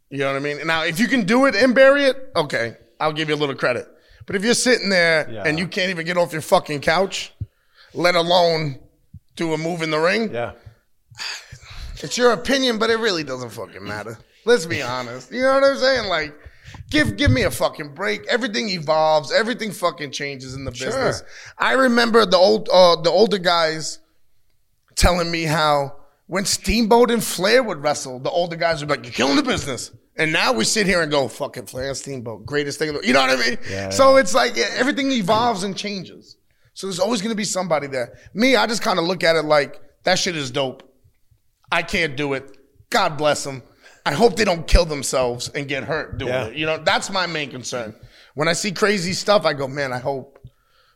[0.10, 0.66] You know what I mean?
[0.68, 3.56] Now, if you can do it and bury it, okay, I'll give you a little
[3.56, 3.88] credit.
[4.32, 5.44] But if you're sitting there Yeah.
[5.46, 7.34] and you can't even get off your fucking couch,
[7.94, 8.80] let alone
[9.36, 10.54] do a move in the ring, Yeah.
[12.02, 14.18] it's your opinion, but it really doesn't fucking matter.
[14.46, 15.34] Let's be honest.
[15.34, 16.08] You know what I'm saying?
[16.08, 16.34] Like,
[16.90, 18.26] give give me a fucking break.
[18.28, 19.34] Everything evolves.
[19.34, 21.24] Everything fucking changes in the business.
[21.58, 24.00] I remember the old uh, the older guys
[24.96, 29.04] telling me how when Steamboat and Flair would wrestle, the older guys would be like,
[29.04, 32.80] "You're killing the business." And now we sit here and go, "Fucking Flair Steamboat, greatest
[32.80, 33.92] thing." You know what I mean?
[33.92, 36.38] so it's like yeah, everything evolves and changes.
[36.74, 38.18] So there's always going to be somebody there.
[38.34, 40.84] Me, I just kind of look at it like that shit is dope.
[41.72, 42.58] I can't do it.
[42.90, 43.64] God bless them.
[44.06, 46.46] I hope they don't kill themselves and get hurt doing Yeah.
[46.48, 46.56] it.
[46.56, 47.94] You know, that's my main concern.
[48.36, 50.40] When I see crazy stuff, I go, man, I hope,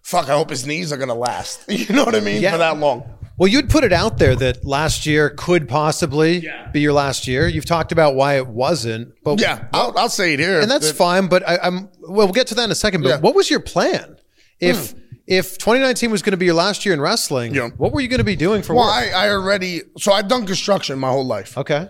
[0.02, 1.62] fuck, I hope his knees are gonna last.
[1.70, 2.42] You know what I mean?
[2.42, 2.52] Yeah.
[2.54, 3.15] For that long.
[3.38, 7.48] Well, you'd put it out there that last year could possibly be your last year.
[7.48, 10.62] You've talked about why it wasn't, but Yeah, I'll, I'll say it here.
[10.62, 11.28] and that's That- fine.
[11.28, 13.02] But I, I'm well, we'll get to that in a second.
[13.02, 13.18] But Yeah.
[13.18, 13.24] Hmm.
[13.24, 14.18] what was your plan
[14.62, 14.94] if
[15.28, 17.54] if 2019 was going to be your last year in wrestling?
[17.54, 17.70] Yeah.
[17.78, 19.14] What were you going to be doing for Well, work?
[19.14, 21.58] I, I already, so I've done construction my whole life.
[21.58, 21.90] okay.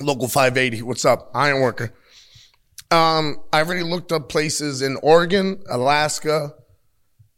[0.00, 1.30] Local 580, what's up?
[1.34, 1.92] Iron worker.
[2.90, 6.54] Um, I already looked up places in Oregon, Alaska,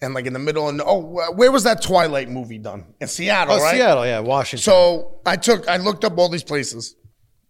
[0.02, 0.68] and like in the middle.
[0.68, 2.84] And oh, where was that Twilight movie done?
[3.00, 3.76] In Seattle, Oh, right?
[3.76, 4.62] Seattle, yeah, Washington.
[4.62, 6.94] So I took, I looked up all these places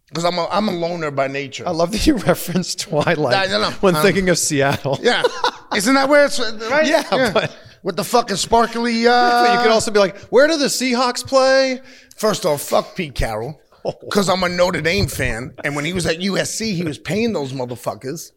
[0.08, 1.66] because I'm a, I'm a loner by nature.
[1.66, 3.70] I love that you reference Twilight I don't know.
[3.80, 4.98] when Um, thinking of Seattle.
[5.02, 5.22] yeah,
[5.74, 6.38] isn't that where it's
[6.70, 6.86] right?
[6.86, 9.06] Yeah, but- with the fucking sparkly.
[9.06, 9.10] Uh,
[9.46, 11.80] But you could also be like, where do the Seahawks play?
[12.16, 13.58] First off, fuck Pete Carroll.
[14.02, 15.54] Because I'm a Notre Dame fan.
[15.64, 18.32] And when he was at USC, he was paying those motherfuckers.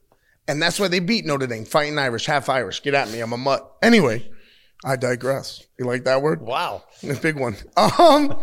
[0.47, 1.65] And that's why they beat Notre Dame.
[1.65, 2.81] Fighting Irish, half Irish.
[2.83, 3.21] Get at me.
[3.21, 3.77] I'm a mutt.
[3.81, 4.29] Anyway,
[4.83, 5.65] I digress.
[5.79, 6.41] You like that word?
[6.41, 6.83] Wow.
[7.07, 7.55] A big one.
[7.77, 8.39] Um.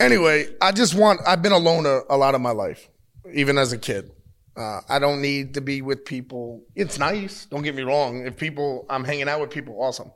[0.00, 1.20] Anyway, I just want.
[1.26, 2.88] I've been a a lot of my life,
[3.34, 4.10] even as a kid.
[4.56, 6.62] Uh, I don't need to be with people.
[6.74, 7.46] It's nice.
[7.46, 8.26] Don't get me wrong.
[8.26, 10.10] If people, I'm hanging out with people, awesome.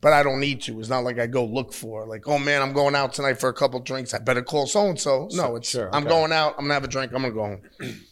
[0.00, 0.80] But I don't need to.
[0.80, 3.48] It's not like I go look for like, oh man, I'm going out tonight for
[3.48, 4.14] a couple drinks.
[4.14, 5.28] I better call so and so.
[5.32, 6.54] No, it's Sure, I'm going out.
[6.58, 7.12] I'm gonna have a drink.
[7.14, 7.62] I'm gonna go home.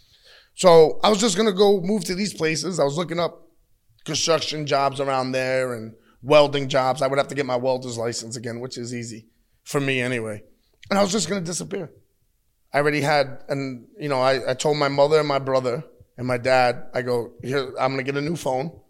[0.59, 2.81] so I was just gonna go move to these places.
[2.81, 3.47] I was looking up
[4.05, 7.01] construction jobs around there and welding jobs.
[7.01, 9.29] I would have to get my welder's license again, which is easy
[9.63, 10.43] for me anyway.
[10.91, 11.93] And I was just gonna disappear.
[12.75, 15.85] I already had, and you know, I, I told my mother and my brother
[16.17, 18.81] and my dad, I go, here, I'm gonna get a new phone.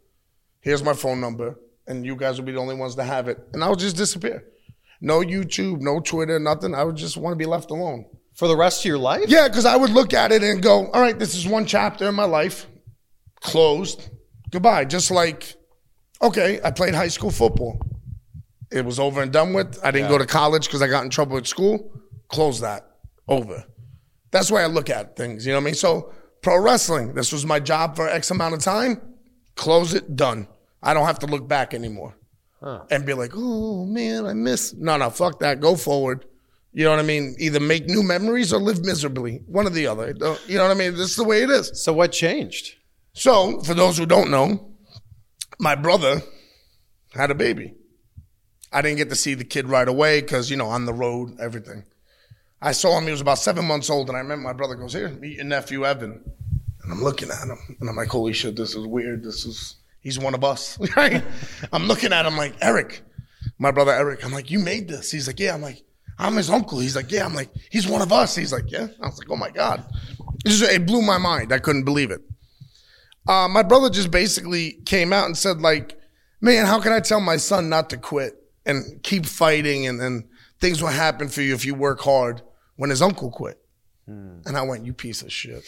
[0.63, 3.47] Here's my phone number, and you guys will be the only ones to have it.
[3.53, 4.43] And I would just disappear.
[5.03, 6.75] No YouTube, no Twitter, nothing.
[6.75, 8.07] I would just want to be left alone.
[8.39, 9.25] For the rest of your life?
[9.27, 12.09] Yeah, because I would look at it and go, all right, this is one chapter
[12.09, 12.69] in my life.
[13.41, 14.11] Closed.
[14.53, 14.85] Goodbye.
[14.85, 15.57] Just like,
[16.23, 17.81] okay, I played high school football.
[18.71, 19.85] It was over and done with.
[19.85, 21.91] I didn't go to college because I got in trouble at school.
[22.29, 22.89] Close that.
[23.27, 23.65] Over.
[24.31, 25.45] That's the way I look at things.
[25.45, 25.75] You know what I mean?
[25.75, 29.01] So, pro wrestling, this was my job for X amount of time.
[29.57, 30.47] Close it, done.
[30.81, 32.15] I don't have to look back anymore
[32.89, 34.75] and be like, oh man, I miss.
[34.75, 35.59] No, no, fuck that.
[35.59, 36.25] Go forward.
[36.73, 37.35] You know what I mean?
[37.39, 39.43] Either make new memories or live miserably.
[39.47, 40.09] One or the other.
[40.47, 40.93] You know what I mean?
[40.93, 41.83] This is the way it is.
[41.83, 42.75] So what changed?
[43.15, 44.71] So, for those who don't know,
[45.59, 46.23] my brother
[47.15, 47.75] had a baby.
[48.73, 51.41] I didn't get to see the kid right away because, you know, on the road,
[51.41, 51.85] everything.
[52.61, 54.93] I saw him, he was about seven months old, and I remember my brother goes,
[54.93, 56.23] Here, meet your nephew, Evan.
[56.89, 59.23] And I'm looking at him and I'm like, holy shit, this is weird.
[59.23, 60.79] This is, he's one of us.
[60.97, 61.23] Right?
[61.71, 63.03] I'm looking at him like, Eric,
[63.59, 64.25] my brother Eric.
[64.25, 65.11] I'm like, you made this.
[65.11, 65.53] He's like, yeah.
[65.53, 65.83] I'm like,
[66.19, 66.81] I'm his uncle.
[66.81, 67.25] He's like, yeah.
[67.25, 68.35] I'm like, he's one of us.
[68.35, 68.89] He's like, yeah.
[69.01, 69.85] I was like, oh my God.
[70.45, 71.53] It, just, it blew my mind.
[71.53, 72.21] I couldn't believe it.
[73.27, 75.99] Uh, my brother just basically came out and said, like,
[76.41, 80.29] man, how can I tell my son not to quit and keep fighting and then
[80.61, 82.43] things will happen for you if you work hard
[82.77, 83.61] when his uncle quit?
[84.47, 85.63] And I went, you piece of shit.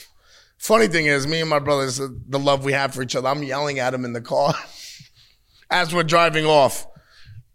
[0.56, 3.42] Funny thing is, me and my brothers, the love we have for each other, I'm
[3.42, 4.54] yelling at him in the car
[5.70, 6.86] as we're driving off.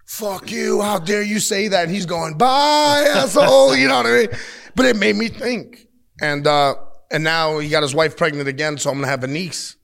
[0.05, 0.81] Fuck you.
[0.81, 1.85] How dare you say that?
[1.85, 3.75] And he's going, bye, asshole.
[3.75, 4.27] You know what I mean?
[4.75, 5.87] But it made me think.
[6.21, 6.75] And, uh,
[7.11, 9.75] and now he got his wife pregnant again, so I'm gonna have a niece.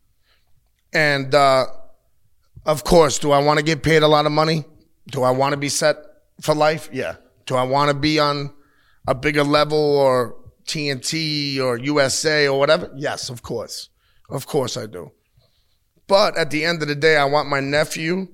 [0.94, 1.66] And, uh,
[2.66, 4.66] of course, do I want to get paid a lot of money?
[5.08, 5.98] Do I want to be set
[6.42, 6.90] for life?
[6.94, 7.16] Yeah.
[7.46, 8.54] Do I want to be on
[9.08, 12.92] a bigger level or TNT or USA or whatever?
[12.96, 13.90] Yes, of course.
[14.30, 15.12] Of course I do.
[16.08, 18.28] But at the end of the day, I want my nephew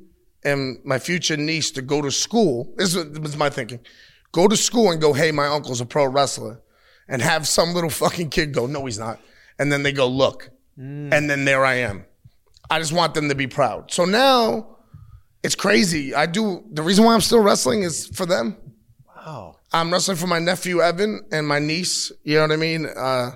[0.47, 2.73] and my future niece to go to school.
[2.77, 3.79] This was my thinking.
[4.31, 6.61] Go to school and go, hey, my uncle's a pro wrestler.
[7.09, 9.19] And have some little fucking kid go, no, he's not.
[9.59, 10.49] And then they go, look.
[11.13, 12.05] And then there I am.
[12.69, 13.91] I just want them to be proud.
[13.91, 14.77] So now
[15.41, 16.13] it's crazy.
[16.13, 18.57] I do, the reason why I'm still wrestling is for them.
[19.15, 19.55] Wow.
[19.71, 22.11] I'm wrestling for my nephew Evan and my niece.
[22.23, 22.85] You know what I mean?
[22.85, 23.31] Uh,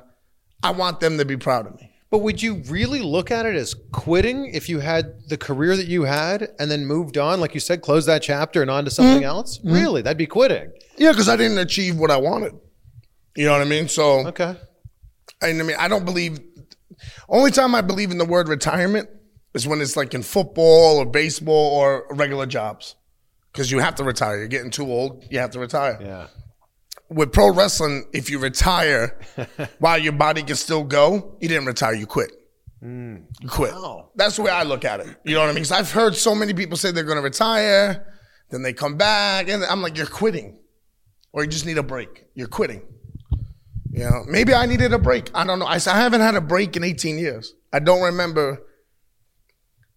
[0.63, 1.90] I want them to be proud of me.
[2.12, 5.88] But would you really look at it as quitting if you had the career that
[5.88, 8.91] you had and then moved on, like you said, close that chapter and on to
[8.91, 9.24] something mm-hmm.
[9.24, 9.60] else?
[9.60, 9.71] Mm-hmm.
[9.71, 10.02] Really?
[10.02, 10.74] That'd be quitting.
[10.97, 12.54] Yeah, because I didn't achieve what I wanted.
[13.38, 13.88] You know what I mean?
[13.88, 14.58] So, Okay.
[15.41, 16.39] And I mean, I don't believe.
[17.30, 19.10] Only time I believe in the word retirement
[19.54, 22.95] is when it's like in football or baseball or regular jobs,
[23.52, 24.38] because you have to retire.
[24.38, 25.24] You're getting too old.
[25.32, 25.97] You have to retire.
[26.00, 26.28] Yeah.
[27.12, 29.19] With pro wrestling, if you retire
[29.80, 31.93] while your body can still go, you didn't retire.
[31.93, 32.32] You quit.
[32.80, 33.17] Hmm.
[33.41, 33.74] You quit.
[34.15, 35.08] That's the way I look at it.
[35.26, 35.63] You know what I mean?
[35.63, 38.08] Because I've heard so many people say they're going to retire,
[38.50, 40.58] then they come back, and I'm like, you're quitting,
[41.32, 42.26] or you just need a break.
[42.34, 42.82] You're quitting.
[43.91, 45.30] You know, maybe I needed a break.
[45.36, 45.65] I don't know.
[45.65, 47.54] I haven't had a break in 18 years.
[47.74, 48.63] I don't remember.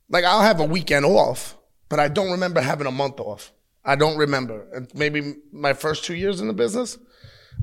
[0.09, 1.57] Like I'll have a weekend off,
[1.89, 3.53] but I don't remember having a month off.
[3.85, 4.87] I don't remember.
[4.95, 6.97] Maybe my first two years in the business,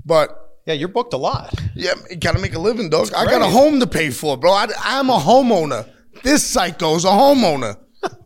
[0.05, 1.53] but Yeah, you're booked a lot.
[1.75, 3.11] yeah, you gotta make a living, dog.
[3.15, 4.51] I got a home to pay for, bro.
[4.51, 5.89] I, I'm a homeowner.
[6.23, 7.77] This psycho's a homeowner.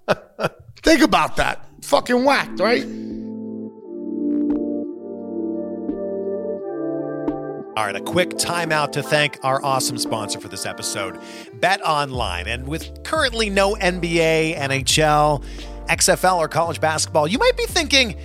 [0.84, 1.66] Think about that.
[1.84, 2.86] Fucking whacked, right?
[7.78, 11.20] All right, a quick timeout to thank our awesome sponsor for this episode,
[11.56, 12.48] Bet Online.
[12.48, 15.44] And with currently no NBA, NHL,
[15.88, 18.18] XFL, or college basketball, you might be thinking,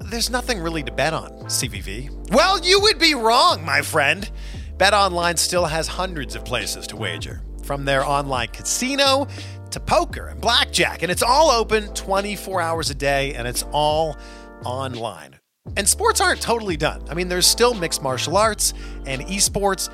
[0.00, 2.30] there's nothing really to bet on, CVV.
[2.30, 4.30] Well, you would be wrong, my friend.
[4.76, 9.28] Bet Online still has hundreds of places to wager, from their online casino
[9.70, 14.16] to poker and blackjack, and it's all open 24 hours a day, and it's all
[14.64, 15.38] online.
[15.76, 17.02] And sports aren't totally done.
[17.08, 18.74] I mean, there's still mixed martial arts
[19.06, 19.90] and esports,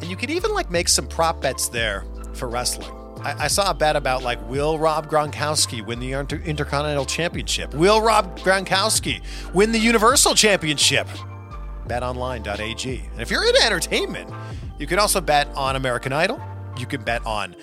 [0.00, 2.90] and you could even like make some prop bets there for wrestling.
[3.26, 7.74] I, I saw a bet about like will Rob Gronkowski win the Inter- Intercontinental Championship?
[7.74, 9.20] Will Rob Gronkowski
[9.52, 11.08] win the Universal Championship?
[11.88, 13.08] betonline.ag.
[13.12, 14.28] And if you're into entertainment,
[14.78, 16.40] you can also bet on American Idol.
[16.78, 17.54] You can bet on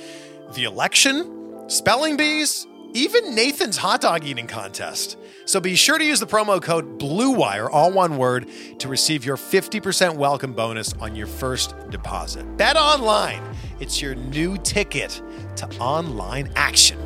[0.53, 5.17] the election, spelling bees, even Nathan's hot dog eating contest.
[5.45, 9.35] So be sure to use the promo code BLUEWIRE, all one word, to receive your
[9.35, 12.45] 50% welcome bonus on your first deposit.
[12.55, 13.41] Bet online.
[13.79, 15.21] It's your new ticket
[15.55, 16.99] to online action.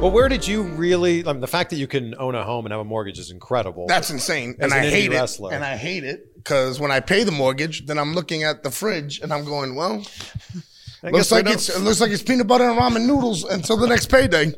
[0.00, 1.26] Well, where did you really?
[1.26, 3.30] I mean, the fact that you can own a home and have a mortgage is
[3.30, 3.86] incredible.
[3.86, 4.56] That's insane.
[4.58, 5.52] As and I an indie hate it.
[5.52, 8.70] And I hate it because when I pay the mortgage, then I'm looking at the
[8.70, 10.02] fridge and I'm going, well,
[11.02, 14.06] looks like it's it looks like it's peanut butter and ramen noodles until the next
[14.06, 14.54] payday.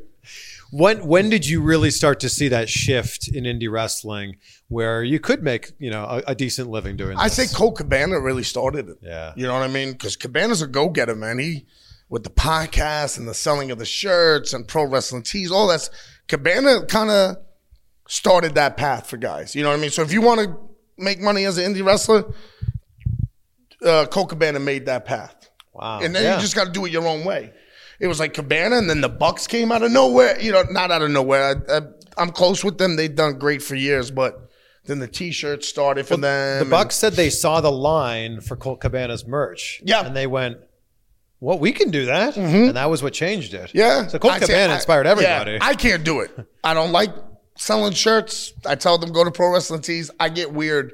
[0.70, 5.20] When when did you really start to see that shift in indie wrestling where you
[5.20, 7.10] could make you know a, a decent living doing?
[7.10, 7.20] This?
[7.20, 8.98] I say Colt Cabana really started it.
[9.02, 9.32] Yeah.
[9.36, 9.92] You know what I mean?
[9.92, 11.38] Because Cabana's a go getter, man.
[11.38, 11.66] He,
[12.08, 15.88] with the podcast and the selling of the shirts and pro wrestling tees, all that's,
[16.28, 17.36] Cabana kind of
[18.06, 19.54] started that path for guys.
[19.54, 19.90] You know what I mean?
[19.90, 20.56] So if you want to
[20.98, 22.24] make money as an indie wrestler,
[23.84, 25.50] uh, Colt Cabana made that path.
[25.74, 26.00] Wow.
[26.00, 26.36] And then Yeah.
[26.36, 27.52] you just got to do it your own way.
[28.00, 30.40] It was like Cabana, and then the Bucks came out of nowhere.
[30.40, 31.62] You know, not out of nowhere.
[31.68, 31.80] I, I,
[32.18, 32.96] I'm close with them.
[32.96, 34.48] They've done great for years, but
[34.86, 36.20] then the T-shirts started for them.
[36.22, 39.80] the and- Bucks said they saw the line for Colt Cabana's merch.
[39.84, 40.04] Yeah.
[40.04, 40.58] and they went,
[41.38, 43.68] "Well, we can do that," and that was what changed it.
[43.68, 43.78] Mm-hmm.
[43.78, 44.06] Yeah.
[44.08, 45.52] So Colt Cabana inspired everybody.
[45.52, 46.30] Yeah, I can't do it.
[46.64, 47.10] I don't like
[47.56, 48.52] selling shirts.
[48.66, 50.10] I tell them go to pro wrestling tees.
[50.18, 50.92] I get weird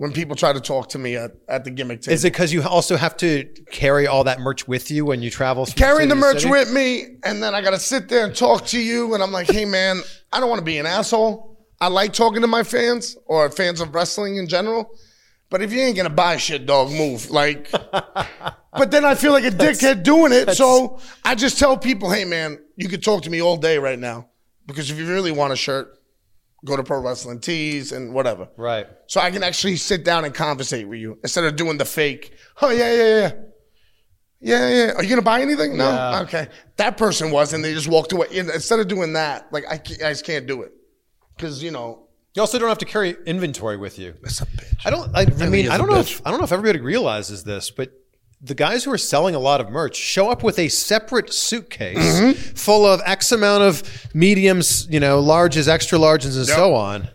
[0.00, 2.14] when people try to talk to me at, at the gimmick table.
[2.14, 5.28] Is it because you also have to carry all that merch with you when you
[5.28, 5.66] travel?
[5.66, 6.50] carrying the to merch city?
[6.50, 9.30] with me, and then I got to sit there and talk to you, and I'm
[9.30, 10.00] like, hey man,
[10.32, 11.58] I don't want to be an asshole.
[11.82, 14.90] I like talking to my fans or fans of wrestling in general,
[15.50, 17.30] but if you ain't gonna buy shit, dog, move.
[17.30, 17.70] Like,
[18.72, 22.24] but then I feel like a dickhead doing it, so I just tell people, hey
[22.24, 24.30] man, you could talk to me all day right now
[24.64, 25.99] because if you really want a shirt,
[26.64, 28.48] go to Pro Wrestling Tees and whatever.
[28.56, 28.86] Right.
[29.06, 32.34] So I can actually sit down and conversate with you instead of doing the fake.
[32.62, 33.32] Oh yeah, yeah, yeah.
[34.42, 34.92] Yeah, yeah.
[34.94, 35.76] Are you gonna buy anything?
[35.76, 35.90] No.
[35.90, 36.20] Yeah.
[36.22, 36.48] Okay.
[36.76, 38.26] That person was, and they just walked away.
[38.34, 40.72] And Instead of doing that, like I, ca- I just can't do it
[41.36, 44.14] because you know You also don't have to carry inventory with you.
[44.22, 44.76] it's a bitch.
[44.86, 45.14] I don't.
[45.14, 45.96] I, I mean, is I a don't know.
[45.96, 46.12] bitch.
[46.20, 47.92] If, I don't know if everybody realizes this, but
[48.42, 51.98] the guys who are selling a lot of merch show up with a separate suitcase
[51.98, 52.32] Mm-hmm.
[52.56, 53.82] full of X amount of
[54.14, 57.08] mediums, you know, larges, extra larges, and so on.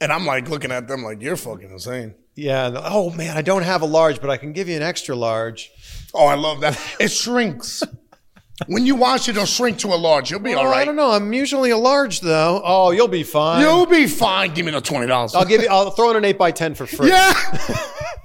[0.00, 2.14] And I'm like looking at them like you're fucking insane.
[2.34, 2.70] Yeah.
[2.74, 5.70] Oh man, I don't have a large, but I can give you an extra large.
[6.14, 6.78] Oh, I love that.
[7.00, 7.82] It shrinks.
[8.66, 10.30] when you wash it, it'll shrink to a large.
[10.30, 11.10] You'll be Oh, all I don't know.
[11.12, 12.60] I'm usually a large though.
[12.64, 13.60] Oh, you'll be fine.
[13.62, 14.52] You'll be fine.
[14.54, 15.34] Give me the twenty dollars.
[15.34, 15.68] I'll give you.
[15.68, 17.08] I'll throw in an eight by ten for free.
[17.10, 17.32] Yeah.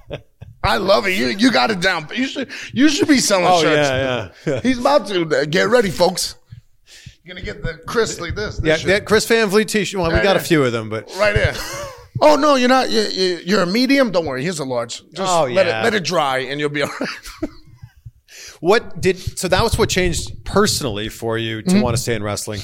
[0.64, 1.12] I love it.
[1.18, 2.07] You you got it down.
[2.14, 3.89] You should you should be selling Oh shirts.
[3.89, 4.59] yeah, yeah.
[4.64, 6.36] He's about to get ready, folks.
[7.24, 8.57] You're gonna get the Chris like this.
[8.57, 8.88] this Yeah, shit.
[8.88, 9.99] that Chris Van Vliet t-shirt.
[9.99, 11.53] Well, we Yeah, got a few of them, but right there.
[12.22, 12.89] Oh no, you're not.
[12.91, 14.12] You, you, you're a medium.
[14.12, 14.43] Don't worry.
[14.43, 15.01] Here's a large.
[15.14, 15.82] Just Oh, let yeah.
[15.82, 17.09] it let it dry, and you'll be all right.
[18.59, 21.82] What did so that was what changed personally for you to Mm-hmm.
[21.82, 22.62] want to stay in wrestling?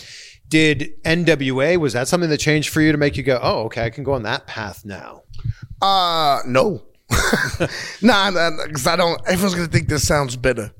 [0.48, 3.84] Did NWA was that something that changed for you to make you go, oh, okay,
[3.84, 5.24] I can go on that path now?
[5.82, 6.84] Uh no.
[8.02, 8.32] nah,
[8.66, 9.22] because I don't.
[9.28, 10.72] Everyone's gonna think this sounds bitter.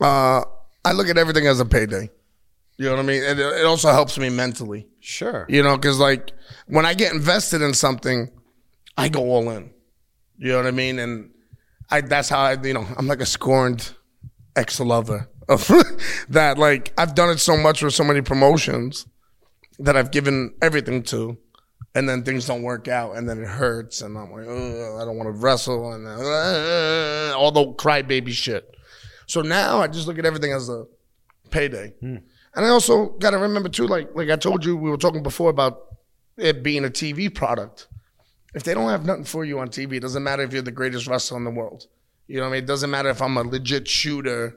[0.00, 0.44] Uh,
[0.84, 2.10] I look at everything as a payday.
[2.78, 3.22] You know what I mean?
[3.22, 4.86] And it, it also helps me mentally.
[5.00, 5.46] Sure.
[5.48, 6.32] You know, because like
[6.66, 8.30] when I get invested in something,
[8.96, 9.70] I go all in.
[10.38, 10.98] You know what I mean?
[10.98, 11.30] And
[11.90, 13.92] I that's how I, you know, I'm like a scorned
[14.56, 15.70] ex lover of
[16.30, 16.58] that.
[16.58, 19.06] Like I've done it so much with so many promotions
[19.78, 21.38] that I've given everything to,
[21.94, 25.04] and then things don't work out, and then it hurts, and I'm like, Ugh, I
[25.04, 28.74] don't want to wrestle, and uh, all the crybaby shit.
[29.26, 30.84] So now I just look at everything as a
[31.50, 31.94] payday.
[32.54, 35.22] And I also got to remember too, like like I told you, we were talking
[35.22, 35.80] before about
[36.36, 37.88] it being a TV product.
[38.54, 40.70] If they don't have nothing for you on TV, it doesn't matter if you're the
[40.70, 41.86] greatest wrestler in the world.
[42.26, 42.64] You know what I mean?
[42.64, 44.56] It doesn't matter if I'm a legit shooter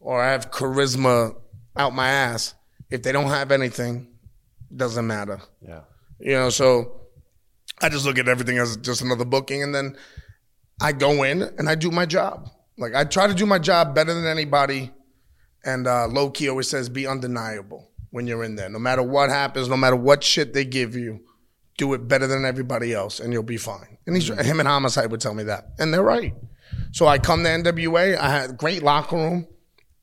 [0.00, 1.36] or I have charisma
[1.76, 2.54] out my ass.
[2.90, 4.08] If they don't have anything,
[4.70, 5.40] it doesn't matter.
[5.60, 5.82] Yeah.
[6.20, 7.00] You know, so
[7.80, 9.96] I just look at everything as just another booking, and then
[10.80, 12.48] I go in and I do my job.
[12.78, 14.90] Like I try to do my job better than anybody.
[15.64, 18.70] And uh, Low Ki always says, be undeniable when you're in there.
[18.70, 21.20] No matter what happens, no matter what shit they give you,
[21.76, 23.98] do it better than everybody else, and you'll be fine.
[24.06, 26.34] And he's him and Homicide would tell me that, and they're right.
[26.92, 28.16] So I come to NWA.
[28.16, 29.46] I had a great locker room,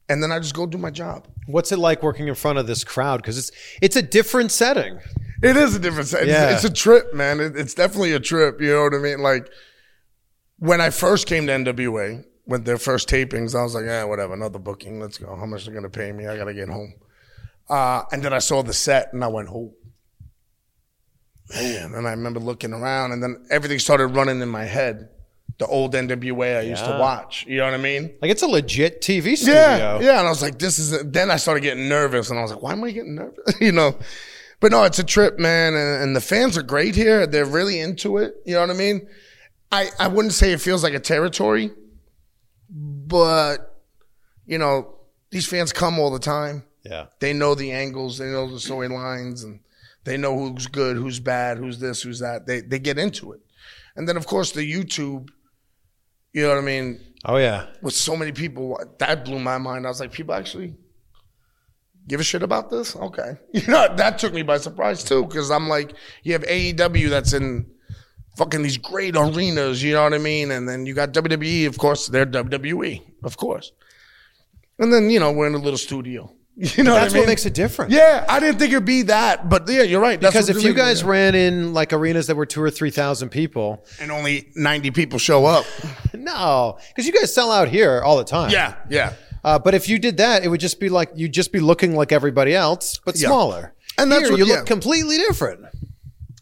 [0.09, 1.27] and then I just go do my job.
[1.47, 3.17] What's it like working in front of this crowd?
[3.17, 3.51] Because it's
[3.81, 4.99] it's a different setting.
[5.43, 6.11] It is a different.
[6.11, 6.51] It's, Yeah.
[6.53, 7.39] it's a trip, man.
[7.39, 8.59] It, it's definitely a trip.
[8.61, 9.19] You know what I mean?
[9.19, 9.49] Like
[10.59, 14.33] when I first came to NWA, with their first tapings, I was like, yeah, whatever,
[14.33, 14.99] another booking.
[14.99, 15.35] Let's go.
[15.35, 16.27] How much are gonna pay me?
[16.27, 16.93] I gotta get home.
[17.69, 19.73] Uh, and then I saw the set, and I went, oh.
[21.53, 25.09] Man, and I remember looking around, and then everything started running in my head.
[25.59, 27.45] The old NWA I used to watch.
[27.47, 28.13] You know what I mean?
[28.21, 29.55] Like it's a legit TV studio.
[29.55, 30.19] Yeah, yeah.
[30.19, 30.93] And I was like, this is.
[30.93, 33.39] A, then I started getting nervous, and I was like, why am I getting nervous?
[33.61, 33.97] you know.
[34.59, 37.27] But no, it's a trip, man, and, and the fans are great here.
[37.27, 38.35] They're really into it.
[38.45, 39.07] You know what I mean?
[39.71, 41.71] I I wouldn't say it feels like a territory,
[42.69, 43.83] but
[44.45, 44.95] you know,
[45.29, 46.63] these fans come all the time.
[46.83, 47.07] Yeah.
[47.19, 49.59] They know the angles, they know the storylines, and
[50.05, 52.47] they know who's good, who's bad, who's this, who's that.
[52.47, 53.41] They they get into it,
[53.95, 55.29] and then of course the YouTube.
[56.33, 56.99] You know what I mean?
[57.25, 57.67] Oh yeah.
[57.81, 59.85] with so many people that blew my mind.
[59.85, 60.75] I was like, people actually
[62.07, 62.95] give a shit about this?
[62.95, 63.37] Okay.
[63.53, 65.93] You know, that took me by surprise too, because I'm like,
[66.23, 67.65] you have AEW that's in
[68.37, 70.51] fucking these great arenas, you know what I mean?
[70.51, 73.71] And then you got WWE, of course, they're WWE, of course.
[74.79, 76.33] And then, you know, we're in a little studio.
[76.75, 77.21] You know That's what I mean?
[77.21, 77.91] what makes it different.
[77.91, 80.19] Yeah, I didn't think it'd be that, but yeah, you're right.
[80.19, 83.29] That's Because if you guys ran in like arenas that were two or three thousand
[83.29, 85.65] people, and only 90 people show up.
[86.15, 88.49] no, because you guys sell out here all the time.
[88.49, 89.13] Yeah, yeah.
[89.43, 91.95] Uh, but if you did that, it would just be like you'd just be looking
[91.95, 93.27] like everybody else, but Yeah.
[93.27, 93.73] smaller.
[93.97, 94.55] And that's Here, what- you yeah.
[94.57, 95.65] look completely different.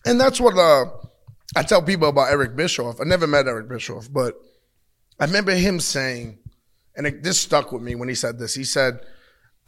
[0.06, 0.86] And that's what uh,
[1.56, 3.00] I tell people about Eric Bischoff.
[3.02, 4.36] I never met Eric Bischoff, but
[5.20, 6.40] I remember him saying,
[6.96, 8.54] and it, this stuck with me when he said this.
[8.56, 9.00] He said,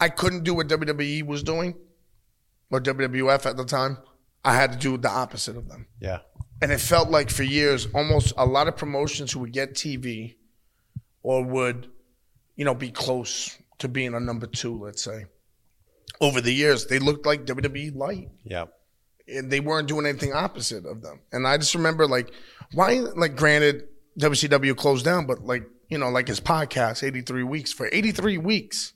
[0.00, 1.74] I couldn't do what WWE was doing
[2.70, 3.98] or WWF at the time.
[4.44, 5.86] I had to do the opposite of them.
[6.00, 6.20] Yeah.
[6.62, 10.36] and it felt like for years, almost a lot of promotions who would get TV
[11.22, 11.88] or would,
[12.58, 15.24] you know, be close to being a number two, let's say.
[16.20, 18.66] Over the years, they looked like WWE light Yeah.
[19.28, 21.20] and they weren't doing anything opposite of them.
[21.32, 22.32] And I just remember like
[22.74, 23.84] why like granted
[24.18, 28.10] WCW closed down, but like you know like his podcast, eighty three weeks for eighty
[28.10, 28.92] three weeks,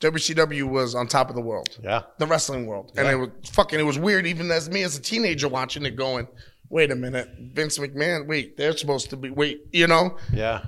[0.00, 2.02] WCW was on top of the world, Yeah.
[2.18, 5.00] the wrestling world, and it was fucking it was weird even as me as a
[5.00, 6.26] teenager watching it, going,
[6.68, 10.64] wait a minute, Vince McMahon, wait, they're supposed to be wait, you know, Yeah.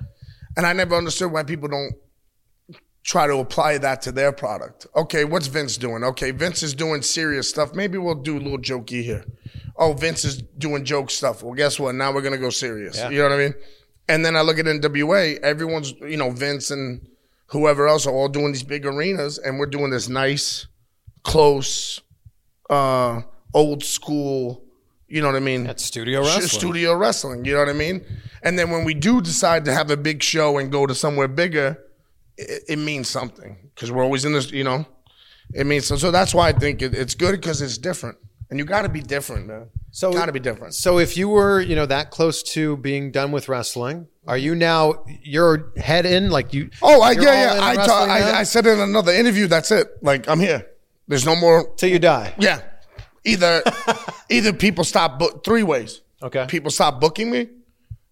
[0.56, 1.92] and I never understood why people don't
[3.02, 4.86] try to apply that to their product.
[4.94, 6.04] Okay, what's Vince doing?
[6.04, 7.74] Okay, Vince is doing serious stuff.
[7.74, 9.24] Maybe we'll do a little jokey here.
[9.76, 11.42] Oh, Vince is doing joke stuff.
[11.42, 11.94] Well, guess what?
[11.94, 12.96] Now we're gonna go serious.
[12.96, 13.10] Yeah.
[13.10, 13.54] You know what I mean?
[14.08, 15.40] And then I look at NWA.
[15.40, 17.08] Everyone's, you know, Vince and
[17.46, 20.66] whoever else are all doing these big arenas, and we're doing this nice,
[21.22, 22.00] close,
[22.70, 23.22] uh,
[23.54, 24.64] old school.
[25.08, 25.64] You know what I mean?
[25.64, 26.48] That's studio wrestling.
[26.48, 27.44] studio wrestling.
[27.44, 28.04] You know what I mean?
[28.42, 31.28] And then when we do decide to have a big show and go to somewhere
[31.28, 31.78] bigger,
[32.48, 34.50] it, it means something because we're always in this.
[34.50, 34.86] You know,
[35.52, 35.96] it means so.
[35.96, 38.18] So that's why I think it, it's good because it's different,
[38.50, 39.68] and you got to be different, man.
[39.90, 40.74] So got to be different.
[40.74, 44.54] So if you were, you know, that close to being done with wrestling, are you
[44.54, 46.70] now you're head in like you?
[46.80, 47.58] Oh, I, yeah, yeah.
[47.62, 49.46] I, ta- I I said in another interview.
[49.46, 49.88] That's it.
[50.02, 50.66] Like I'm here.
[51.08, 51.74] There's no more.
[51.76, 52.34] till you die.
[52.38, 52.62] Yeah.
[53.24, 53.62] Either
[54.30, 56.00] either people stop book three ways.
[56.22, 56.46] Okay.
[56.48, 57.48] People stop booking me,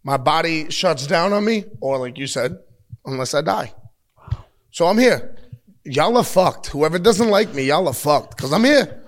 [0.03, 2.59] my body shuts down on me, or like you said,
[3.05, 3.73] unless I die.
[4.71, 5.37] So I'm here.
[5.85, 6.69] Y'all are fucked.
[6.69, 8.37] Whoever doesn't like me, y'all are fucked.
[8.39, 9.01] Cause I'm here.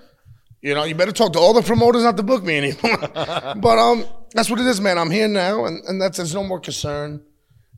[0.63, 2.99] You know, you better talk to all the promoters not to book me anymore.
[3.57, 4.97] but um, that's what it is, man.
[4.97, 7.21] I'm here now, and, and that's there's no more concern.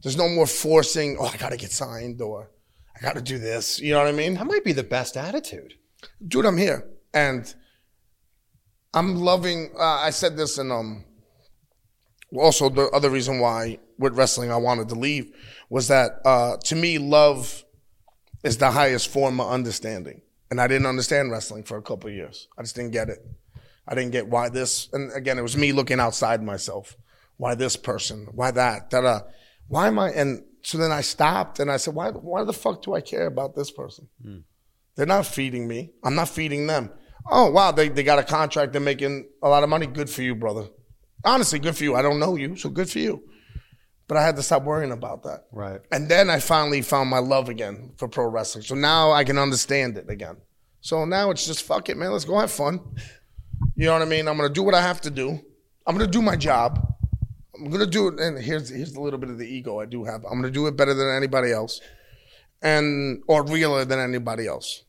[0.02, 1.16] There's no more forcing.
[1.18, 2.50] Oh, I gotta get signed, or
[2.94, 3.80] I gotta do this.
[3.80, 4.34] You know what I mean?
[4.34, 5.74] That might be the best attitude.
[6.28, 7.52] dude, I'm here, and
[8.92, 9.72] I'm loving.
[9.78, 11.06] Uh, I said this, and um,
[12.36, 15.34] also the other reason why with wrestling I wanted to leave
[15.70, 17.63] was that uh, to me, love
[18.44, 22.14] is the highest form of understanding, and I didn't understand wrestling for a couple of
[22.14, 22.48] years.
[22.56, 23.18] I just didn't get it.
[23.88, 26.96] I didn't get why this, and again, it was me looking outside myself.
[27.36, 28.28] Why this person?
[28.32, 28.90] Why that?
[28.90, 29.20] Da da.
[29.66, 30.10] Why am I?
[30.10, 32.10] And so then I stopped, and I said, why?
[32.10, 34.08] Why the fuck do I care about this person?
[34.22, 34.38] Hmm.
[34.96, 35.90] They're not feeding me.
[36.04, 36.90] I'm not feeding them.
[37.28, 37.72] Oh, wow.
[37.72, 38.72] They, they got a contract.
[38.72, 39.86] They're making a lot of money.
[39.86, 40.68] Good for you, brother.
[41.24, 41.96] Honestly, good for you.
[41.96, 43.24] I don't know you, so good for you.
[44.06, 45.46] But I had to stop worrying about that.
[45.50, 45.80] Right.
[45.90, 48.64] And then I finally found my love again for pro wrestling.
[48.64, 50.36] So now I can understand it again.
[50.80, 52.12] So now it's just fuck it, man.
[52.12, 52.80] Let's go have fun.
[53.76, 54.28] You know what I mean?
[54.28, 55.40] I'm going to do what I have to do.
[55.86, 56.86] I'm going to do my job.
[57.56, 58.20] I'm going to do it.
[58.20, 60.24] And here's, here's a little bit of the ego I do have.
[60.24, 61.80] I'm going to do it better than anybody else
[62.64, 64.82] and or realer than anybody else.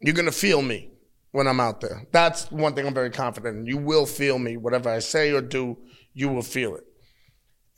[0.00, 0.90] You're gonna feel me
[1.30, 2.06] when I'm out there.
[2.10, 3.66] That's one thing I'm very confident in.
[3.66, 4.56] You will feel me.
[4.56, 5.76] Whatever I say or do,
[6.14, 6.84] you will feel it.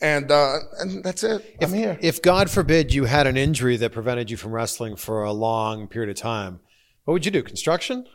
[0.02, 1.56] And uh, and that's it.
[1.62, 1.96] I'm here.
[2.02, 5.86] If God forbid you had an injury that prevented you from wrestling for a long
[5.86, 6.58] period of time,
[7.04, 7.42] what would you do?
[7.42, 8.06] Construction?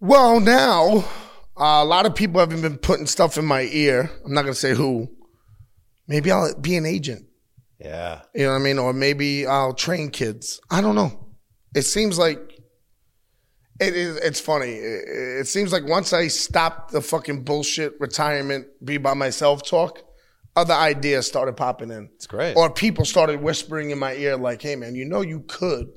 [0.00, 1.04] Well, now
[1.58, 4.10] uh, a lot of people have been putting stuff in my ear.
[4.24, 5.10] I'm not gonna say who.
[6.08, 7.26] Maybe I'll be an agent.
[7.78, 8.22] Yeah.
[8.34, 8.78] You know what I mean?
[8.78, 10.58] Or maybe I'll train kids.
[10.70, 11.28] I don't know.
[11.74, 12.38] It seems like
[13.78, 14.16] it is.
[14.16, 14.72] It's funny.
[14.72, 20.02] It, it seems like once I stopped the fucking bullshit retirement, be by myself talk,
[20.56, 22.10] other ideas started popping in.
[22.14, 22.56] It's great.
[22.56, 25.92] Or people started whispering in my ear, like, "Hey, man, you know you could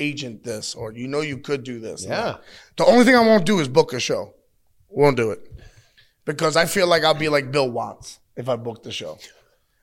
[0.00, 2.08] agent this, or you know you could do this." Yeah.
[2.08, 2.42] that."
[2.76, 4.34] The only thing I won't do is book a show.
[4.88, 5.40] Won't do it
[6.28, 9.18] because I feel like I'll be like Bill Watts if I book the show.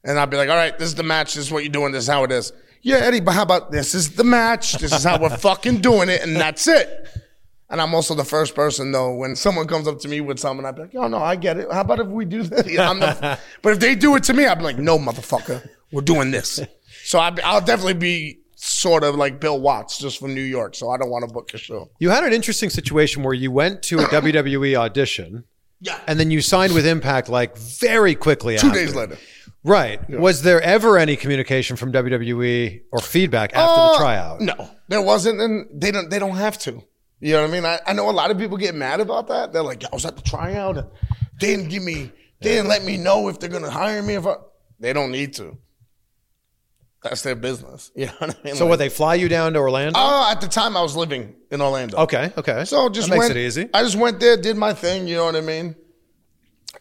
[0.03, 1.33] And I'll be like, all right, this is the match.
[1.33, 1.91] This is what you're doing.
[1.91, 2.53] This is how it is.
[2.83, 4.73] Yeah, Eddie, but how about this is the match.
[4.73, 6.21] This is how we're fucking doing it.
[6.21, 7.07] And that's it.
[7.69, 10.65] And I'm also the first person, though, when someone comes up to me with something,
[10.65, 11.71] I'd be like, oh, no, I get it.
[11.71, 12.67] How about if we do this?
[12.71, 15.67] Yeah, I'm the, but if they do it to me, I'd be like, no, motherfucker,
[15.91, 16.59] we're doing this.
[17.05, 20.75] So I'd be, I'll definitely be sort of like Bill Watts, just from New York.
[20.75, 21.89] So I don't want to book a show.
[21.99, 25.43] You had an interesting situation where you went to a WWE audition
[25.81, 25.99] Yeah.
[26.07, 28.79] and then you signed with Impact like very quickly Two after.
[28.79, 29.17] days later.
[29.63, 30.07] Right.
[30.09, 34.41] Was there ever any communication from WWE or feedback after Uh, the tryout?
[34.41, 36.09] No, there wasn't, and they don't.
[36.11, 36.83] They don't have to.
[37.19, 37.65] You know what I mean?
[37.65, 39.53] I, I know a lot of people get mad about that.
[39.53, 40.77] They're like, "I was at the tryout.
[40.77, 40.87] And
[41.39, 42.11] they didn't give me.
[42.41, 44.15] They didn't let me know if they're gonna hire me.
[44.15, 44.35] If I,
[44.79, 45.57] they don't need to.
[47.01, 47.91] That's their business.
[47.95, 48.55] You know what I mean?
[48.55, 49.97] So Like- what they fly you down to Orlando?
[49.97, 51.97] Oh, at the time I was living in Orlando.
[51.97, 52.65] okay, okay.
[52.65, 53.69] So just that makes went, it easy.
[53.73, 55.07] I just went there, did my thing.
[55.07, 55.75] You know what I mean?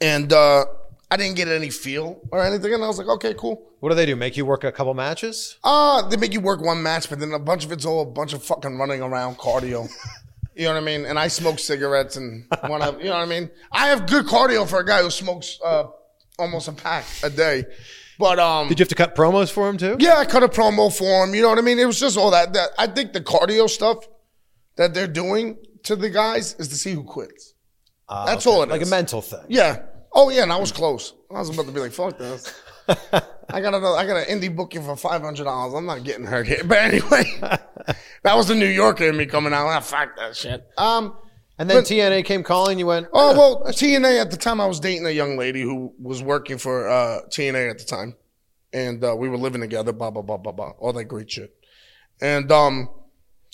[0.01, 0.65] And uh,
[1.11, 3.71] I didn't get any feel or anything, and I was like, okay, cool.
[3.81, 4.17] What do they do?
[4.17, 5.59] Make you work a couple matches?
[5.63, 8.07] Uh, they make you work one match, but then a bunch of it's all a
[8.07, 9.89] bunch of fucking running around cardio.
[10.55, 11.05] You know what I mean?
[11.07, 13.51] And I smoke cigarettes and want to, you know what I mean?
[13.73, 15.85] I have good cardio for a guy who smokes uh,
[16.39, 17.65] almost a pack a day.
[18.19, 19.97] But um, Did you have to cut promos for him too?
[19.99, 21.35] yeah, I cut a promo for him.
[21.35, 21.79] You know what I mean?
[21.81, 22.53] It was just all that.
[22.53, 24.07] That I think the cardio stuff
[24.77, 27.55] that they're doing to the guys is to see who quits.
[28.09, 28.71] That's all it is.
[28.71, 29.45] Like a mental thing.
[29.49, 29.83] Yeah.
[30.13, 31.13] Oh yeah, and I was close.
[31.29, 32.55] I was about to be like, "Fuck this."
[32.89, 33.89] I got another.
[33.89, 35.75] I got an indie booking for five hundred dollars.
[35.75, 36.63] I'm not getting hurt here.
[36.65, 37.25] But anyway,
[38.23, 39.67] that was the New Yorker in me coming out.
[39.67, 40.67] Ah, fuck that shit.
[40.77, 41.17] Um.
[41.57, 42.79] And then But- TNA came calling.
[42.81, 43.07] You went.
[43.13, 46.59] Oh well, TNA at the time I was dating a young lady who was working
[46.59, 48.17] for uh, TNA at the time,
[48.73, 49.93] and uh, we were living together.
[49.93, 50.71] Blah blah blah blah blah.
[50.81, 51.55] All that great shit.
[52.21, 52.89] And um,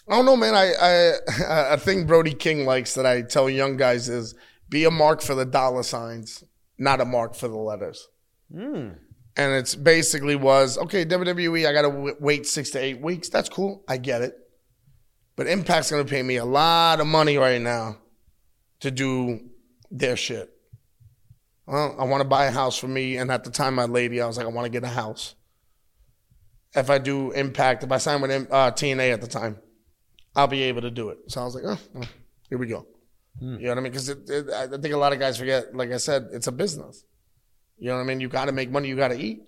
[0.08, 0.54] I don't know, man.
[0.54, 4.34] I I I think Brody King likes that I tell young guys is
[4.70, 6.42] be a mark for the dollar signs,
[6.78, 8.08] not a mark for the letters.
[9.40, 11.06] And it's basically was okay.
[11.06, 13.30] WWE, I got to w- wait six to eight weeks.
[13.30, 13.82] That's cool.
[13.88, 14.36] I get it.
[15.34, 17.96] But Impact's going to pay me a lot of money right now
[18.80, 19.40] to do
[19.90, 20.50] their shit.
[21.66, 23.16] Well, I want to buy a house for me.
[23.16, 25.34] And at the time, my lady, I was like, I want to get a house.
[26.74, 29.56] If I do Impact, if I sign with uh, TNA at the time,
[30.36, 31.18] I'll be able to do it.
[31.28, 32.02] So I was like, oh,
[32.50, 32.86] here we go.
[33.40, 33.92] You know what I mean?
[33.92, 37.06] Because I think a lot of guys forget, like I said, it's a business.
[37.80, 38.20] You know what I mean?
[38.20, 39.40] You got to make money, you got to eat.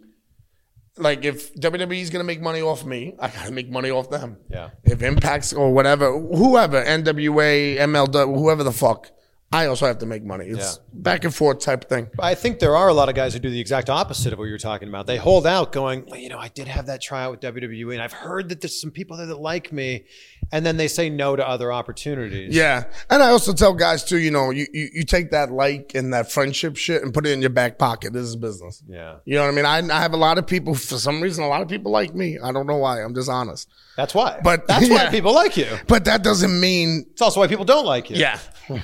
[0.96, 4.38] Like if WWE's to make money off me, I got to make money off them.
[4.50, 4.70] Yeah.
[4.84, 9.10] If Impacts or whatever, whoever, NWA, MLW, whoever the fuck,
[9.52, 10.46] I also have to make money.
[10.46, 12.08] It's back and forth type thing.
[12.18, 14.46] I think there are a lot of guys who do the exact opposite of what
[14.46, 15.06] you're talking about.
[15.06, 18.00] They hold out, going, well, you know, I did have that tryout with WWE, and
[18.00, 20.04] I've heard that there's some people there that like me,
[20.52, 22.54] and then they say no to other opportunities.
[22.54, 22.84] Yeah.
[23.10, 26.12] And I also tell guys too, you know, you, you, you take that like and
[26.14, 28.12] that friendship shit and put it in your back pocket.
[28.12, 28.82] This is business.
[28.86, 29.16] Yeah.
[29.24, 29.90] You know what I mean?
[29.90, 32.14] I, I have a lot of people, for some reason, a lot of people like
[32.14, 32.38] me.
[32.42, 33.02] I don't know why.
[33.02, 33.68] I'm just honest.
[33.96, 34.40] That's why.
[34.42, 35.68] But- that's why people like you.
[35.86, 38.16] But that doesn't mean It's also why people don't like you.
[38.16, 38.38] Yeah.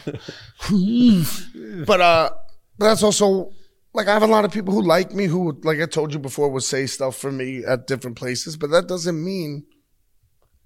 [1.87, 2.31] but uh
[2.79, 3.53] but that's also
[3.93, 6.19] like I have a lot of people who like me who like I told you
[6.19, 9.67] before would say stuff for me at different places, but that doesn't mean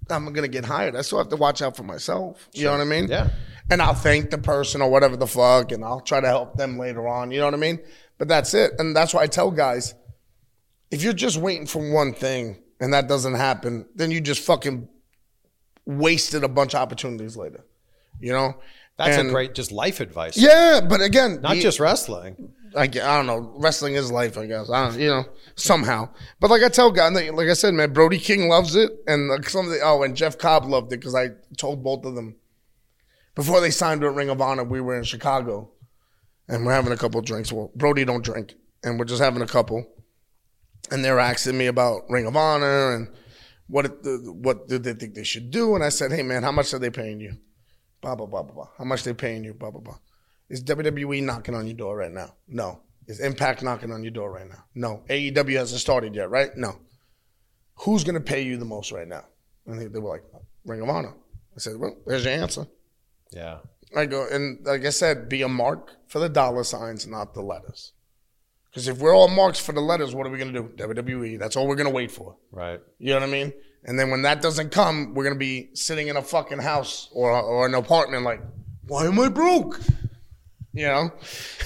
[0.09, 0.95] I'm gonna get hired.
[0.95, 2.49] I still have to watch out for myself.
[2.53, 3.07] You know what I mean?
[3.07, 3.29] Yeah.
[3.69, 6.77] And I'll thank the person or whatever the fuck and I'll try to help them
[6.77, 7.31] later on.
[7.31, 7.79] You know what I mean?
[8.17, 8.73] But that's it.
[8.77, 9.95] And that's why I tell guys,
[10.91, 14.89] if you're just waiting for one thing and that doesn't happen, then you just fucking
[15.85, 17.65] wasted a bunch of opportunities later.
[18.19, 18.55] You know?
[18.97, 20.37] That's And- a great, just life advice.
[20.37, 22.53] Yeah, but again, Not the- just wrestling.
[22.75, 23.53] I, I don't know.
[23.57, 24.67] Wrestling is life, I guess.
[24.69, 25.25] I don't, you know,
[25.55, 26.09] somehow.
[26.39, 29.29] But like I tell guys, like, like I said, man, Brody King loves it, and
[29.29, 32.15] like some of the oh, and Jeff Cobb loved it because I told both of
[32.15, 32.35] them
[33.35, 34.63] before they signed with Ring of Honor.
[34.63, 35.69] We were in Chicago,
[36.47, 37.51] and we're having a couple drinks.
[37.53, 39.85] Well, Brody don't drink, and we're just having a couple,
[40.89, 43.07] and they're asking me about Ring of Honor and
[43.67, 46.73] what what do they think they should do, and I said, hey man, how much
[46.73, 47.37] are they paying you?
[48.03, 48.67] Blah blah blah blah blah.
[48.77, 49.53] How much they paying you?
[49.53, 49.97] Blah blah blah.
[50.49, 52.35] Is WWE knocking on your door right now?
[52.47, 52.81] No.
[53.07, 54.65] Is Impact knocking on your door right now?
[54.75, 55.03] No.
[55.09, 56.55] AEW hasn't started yet, right?
[56.55, 56.75] No.
[57.79, 59.23] Who's going to pay you the most right now?
[59.65, 60.23] And they, they were like,
[60.65, 61.13] Ring of Honor.
[61.55, 62.67] I said, well, there's your answer.
[63.31, 63.59] Yeah.
[63.95, 67.41] I go, and like I said, be a mark for the dollar signs, not the
[67.41, 67.93] letters.
[68.69, 70.87] Because if we're all marks for the letters, what are we going to do?
[70.87, 71.39] WWE.
[71.39, 72.35] That's all we're going to wait for.
[72.51, 72.81] Right.
[72.99, 73.53] You know what I mean?
[73.85, 77.31] And then when that doesn't come, we're gonna be sitting in a fucking house or
[77.31, 78.41] or an apartment like,
[78.87, 79.79] why am I broke?
[80.73, 81.11] You know?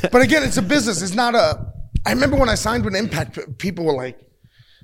[0.11, 1.01] But again, it's a business.
[1.01, 1.65] It's not a.
[2.05, 4.20] I remember when I signed with Impact, people were like,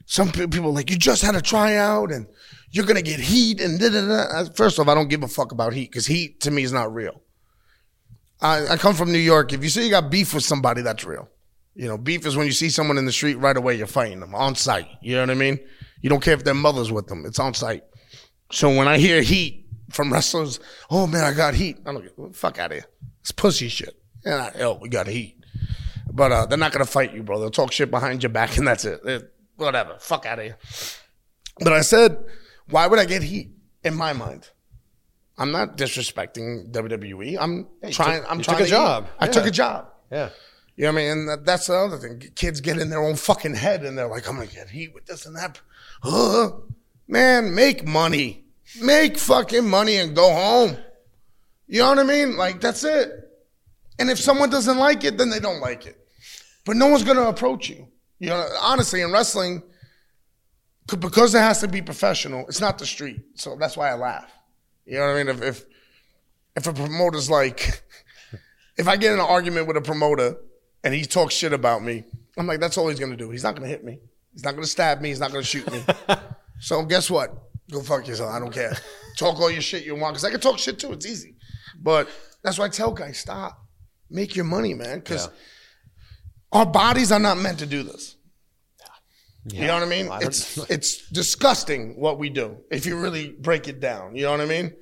[0.06, 2.28] some people were like, you just had a tryout and
[2.72, 4.50] you're gonna get heat and da da da.
[4.56, 6.94] First off, I don't give a fuck about heat because heat to me is not
[6.94, 7.22] real.
[8.42, 9.54] I, I come from New York.
[9.54, 11.30] If you say you got beef with somebody, that's real.
[11.76, 14.20] You know, beef is when you see someone in the street right away, you're fighting
[14.20, 14.88] them on sight.
[15.02, 15.60] You know what I mean?
[16.04, 17.26] You don't care if their mother's with them.
[17.26, 17.84] It's on sight.
[18.52, 20.60] So when I hear heat from wrestlers,
[20.92, 21.78] oh man, I got heat.
[21.86, 22.86] I'm like, fuck out of here.
[23.22, 23.96] It's pussy shit.
[24.26, 25.38] Yeah, hell, we got heat.
[26.12, 27.40] But uh, they're not gonna fight you, bro.
[27.40, 29.00] They'll talk shit behind your back, and that's it.
[29.06, 29.96] It- whatever.
[30.00, 30.58] Fuck out of here.
[31.60, 32.18] But I said,
[32.70, 33.52] why would I get heat?
[33.84, 34.50] In my mind,
[35.38, 37.38] I'm not disrespecting WWE.
[37.40, 38.22] I'm trying.
[38.22, 38.70] took- I'm trying took a to eat.
[38.70, 39.08] job.
[39.20, 39.32] I Yeah.
[39.32, 39.88] took a job.
[40.12, 40.30] Yeah.
[40.76, 41.12] You know what I mean?
[41.12, 42.20] And that, that's the other thing.
[42.36, 45.06] Kids get in their own fucking head and they're like, I'm gonna get heat with
[45.06, 45.60] this and that.
[46.04, 46.52] Huh?
[47.08, 48.44] Man, make money.
[48.82, 50.78] Make fucking money and go home.
[51.68, 52.38] You know what I mean?
[52.38, 53.30] Like, that's it.
[54.00, 55.98] And if someone doesn't like it, then they don't like it.
[56.66, 57.88] But no one's gonna approach you.
[58.20, 59.64] You know, honestly, in wrestling,
[60.88, 63.22] because it has to be professional, it's not the street.
[63.36, 64.32] So that's why I laugh.
[64.86, 65.28] You know what I mean?
[65.30, 65.66] If if,
[66.56, 67.84] if a promoter's like,
[68.78, 70.38] if I get in an argument with a promoter
[70.84, 72.04] and he talks shit about me,
[72.38, 73.30] I'm like, that's all he's gonna do.
[73.30, 74.00] He's not gonna hit me.
[74.34, 75.10] He's not gonna stab me.
[75.10, 75.84] He's not gonna shoot me.
[76.60, 77.36] so guess what?
[77.72, 78.32] Go fuck yourself.
[78.32, 78.76] I don't care.
[79.18, 80.92] Talk all your shit you want because I can talk shit too.
[80.92, 81.36] It's easy.
[81.80, 82.10] But
[82.42, 83.60] that's why I tell guys, stop.
[84.10, 85.00] Make your money, man.
[85.00, 85.30] Because
[86.52, 88.16] our bodies are not meant to do this.
[89.46, 89.62] Yeah.
[89.62, 90.10] You know what I mean?
[90.10, 94.16] I it's it's disgusting what we do if you really break it down.
[94.16, 94.74] You know what I mean?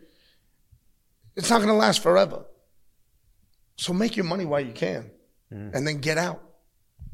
[1.36, 2.46] It's not gonna last forever.
[3.78, 5.10] So make your money while you can.
[5.52, 5.74] Mm.
[5.74, 6.44] And then get out.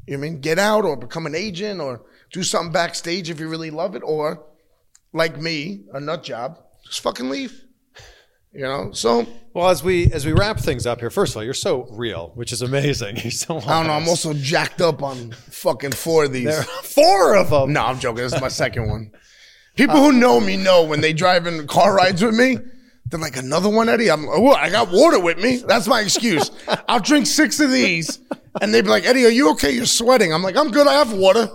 [0.06, 0.40] You know what I mean?
[0.40, 2.02] Get out or become an agent or
[2.32, 4.44] do something backstage if you really love it, or
[5.12, 7.64] like me, a nut job, just fucking leave.
[8.52, 8.92] You know?
[8.92, 11.86] So Well, as we as we wrap things up here, first of all, you're so
[11.90, 13.16] real, which is amazing.
[13.22, 16.46] You're so I don't know, I'm also jacked up on fucking four of these.
[16.46, 17.72] There are four of them.
[17.72, 18.22] No, I'm joking.
[18.24, 19.12] This is my second one.
[19.76, 22.58] People who know me know when they drive in car rides with me,
[23.06, 24.10] they're like, another one, Eddie?
[24.10, 25.62] I'm oh, I got water with me.
[25.66, 26.50] That's my excuse.
[26.88, 28.18] I'll drink six of these.
[28.60, 29.70] And they'd be like, Eddie, are you okay?
[29.70, 30.32] You're sweating.
[30.34, 30.86] I'm like, I'm good.
[30.86, 31.48] I have water.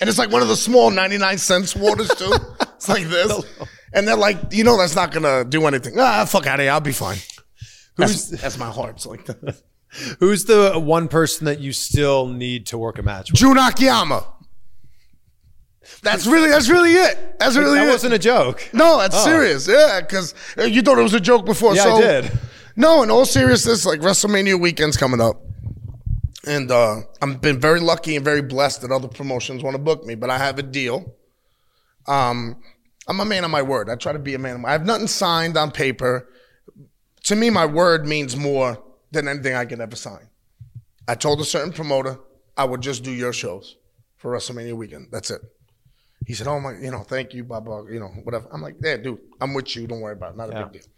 [0.00, 2.32] And it's like one of the small 99 cents waters too.
[2.60, 3.44] It's like this.
[3.92, 5.94] And they're like, you know, that's not going to do anything.
[5.98, 6.72] Ah, fuck out of here.
[6.72, 7.18] I'll be fine.
[7.96, 8.96] That's, that's my heart.
[8.96, 9.62] It's like that.
[10.20, 13.40] Who's the one person that you still need to work a match with?
[13.40, 14.24] Jun Akiyama.
[16.02, 17.38] That's really, that's really it.
[17.38, 17.90] That's really that it.
[17.90, 18.68] wasn't a joke.
[18.74, 19.66] No, that's serious.
[19.66, 21.74] Yeah, because you thought it was a joke before.
[21.74, 22.38] Yeah, so, I did.
[22.76, 25.40] No, in all seriousness, like WrestleMania weekend's coming up,
[26.46, 30.04] and uh, I've been very lucky and very blessed that other promotions want to book
[30.04, 30.14] me.
[30.14, 31.14] But I have a deal.
[32.06, 32.56] Um,
[33.06, 33.88] I'm a man of my word.
[33.88, 34.56] I try to be a man.
[34.56, 36.28] Of my, I have nothing signed on paper.
[37.24, 40.28] To me, my word means more than anything I can ever sign.
[41.06, 42.18] I told a certain promoter
[42.56, 43.76] I would just do your shows
[44.16, 45.08] for WrestleMania weekend.
[45.10, 45.40] That's it.
[46.26, 48.76] He said, "Oh my, you know, thank you, blah blah, you know, whatever." I'm like,
[48.82, 49.86] "Yeah, dude, I'm with you.
[49.86, 50.36] Don't worry about it.
[50.36, 50.64] Not a Yeah.
[50.64, 50.90] big deal."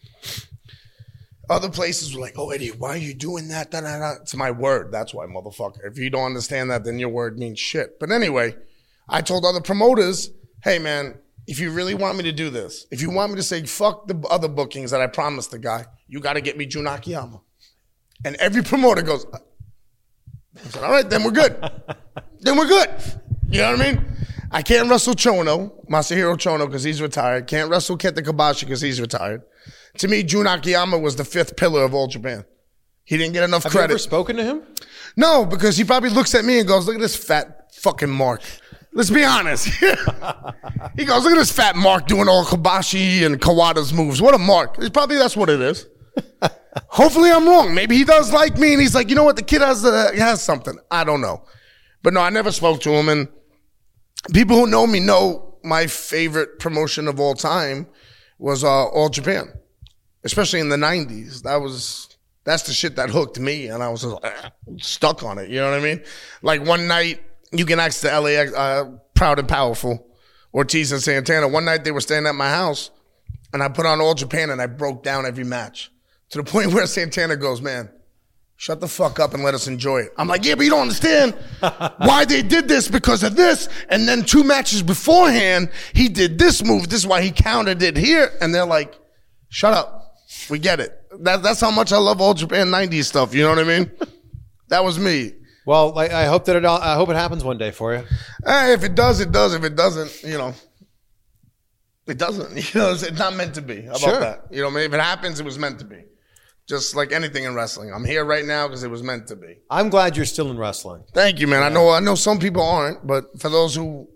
[1.51, 4.13] Other places were like, "Oh, Eddie, why are you doing that?" Da, da, da.
[4.23, 4.93] It's my word.
[4.93, 5.85] That's why, motherfucker.
[5.85, 7.99] If you don't understand that, then your word means shit.
[7.99, 8.55] But anyway,
[9.09, 10.31] I told other promoters,
[10.63, 13.43] "Hey, man, if you really want me to do this, if you want me to
[13.43, 16.67] say fuck the other bookings that I promised the guy, you got to get me
[16.67, 17.41] Jun Akiyama."
[18.25, 19.39] And every promoter goes, uh.
[20.57, 21.57] I said, all right, then we're good.
[22.41, 22.91] then we're good.
[23.49, 24.07] You know what I mean?
[24.53, 27.47] I can't wrestle Chono, Masahiro Chono, because he's retired.
[27.47, 29.43] Can't wrestle Kenta Kobashi because he's retired.
[29.99, 32.45] To me, Jun Akiyama was the fifth pillar of All Japan.
[33.05, 33.95] He didn't get enough Have you credit.
[33.95, 34.63] ever spoken to him?
[35.17, 38.43] No, because he probably looks at me and goes, "Look at this fat fucking Mark."
[38.93, 39.67] Let's be honest.
[40.97, 44.23] he goes, "Look at this fat Mark doing all Kobashi and Kawada's moves.
[44.23, 45.87] What a Mark!" It's probably that's what it is.
[46.89, 47.75] Hopefully, I'm wrong.
[47.75, 49.37] Maybe he does like me, and he's like, "You know what?
[49.37, 51.43] The kid has uh, has something." I don't know,
[52.03, 53.09] but no, I never spoke to him.
[53.09, 53.29] And
[54.33, 57.87] people who know me know my favorite promotion of all time
[58.39, 59.53] was uh, All Japan,
[60.25, 61.43] especially in the '90s.
[61.43, 62.11] That was
[62.45, 65.51] that's the shit that hooked me, and I was just, uh, stuck on it.
[65.51, 66.03] You know what I mean?
[66.43, 67.21] Like one night,
[67.53, 70.07] you can ask the LAX, uh, Proud and Powerful,
[70.55, 71.49] Ortiz and Santana.
[71.49, 72.91] One night they were staying at my house,
[73.53, 75.91] and I put on All Japan, and I broke down every match
[76.31, 77.91] to the point where Santana goes, "Man,
[78.57, 80.83] shut the fuck up and let us enjoy it." I'm like, "Yeah, but you don't
[80.83, 81.35] understand
[81.99, 86.65] why they did this because of this." And then two matches beforehand, he did this
[86.65, 86.89] move.
[86.89, 88.99] This is why he countered it here, and they're like,
[89.51, 90.00] "Shut up,
[90.51, 93.35] we get it." That, that's how much I love All Japan '90s stuff.
[93.35, 93.91] You know what I mean?
[94.69, 95.33] that was me.
[95.67, 96.65] Well, I, I hope that it.
[96.65, 98.05] all- I hope it happens one day for you.
[98.47, 99.55] Eh, if it does, it does.
[99.55, 100.55] If it doesn't, you know,
[102.07, 102.51] it doesn't.
[102.75, 103.83] You know, it's, not meant to be.
[103.83, 104.21] How about Sure.
[104.21, 104.45] that?
[104.51, 106.05] You know, I mean, if it happens, it was meant to be.
[106.69, 109.57] Just like anything in wrestling, I'm here right now because it was meant to be.
[109.71, 111.03] I'm glad you're still in wrestling.
[111.13, 111.63] Thank you, man.
[111.65, 114.09] I know, I know, some people aren't, but for those who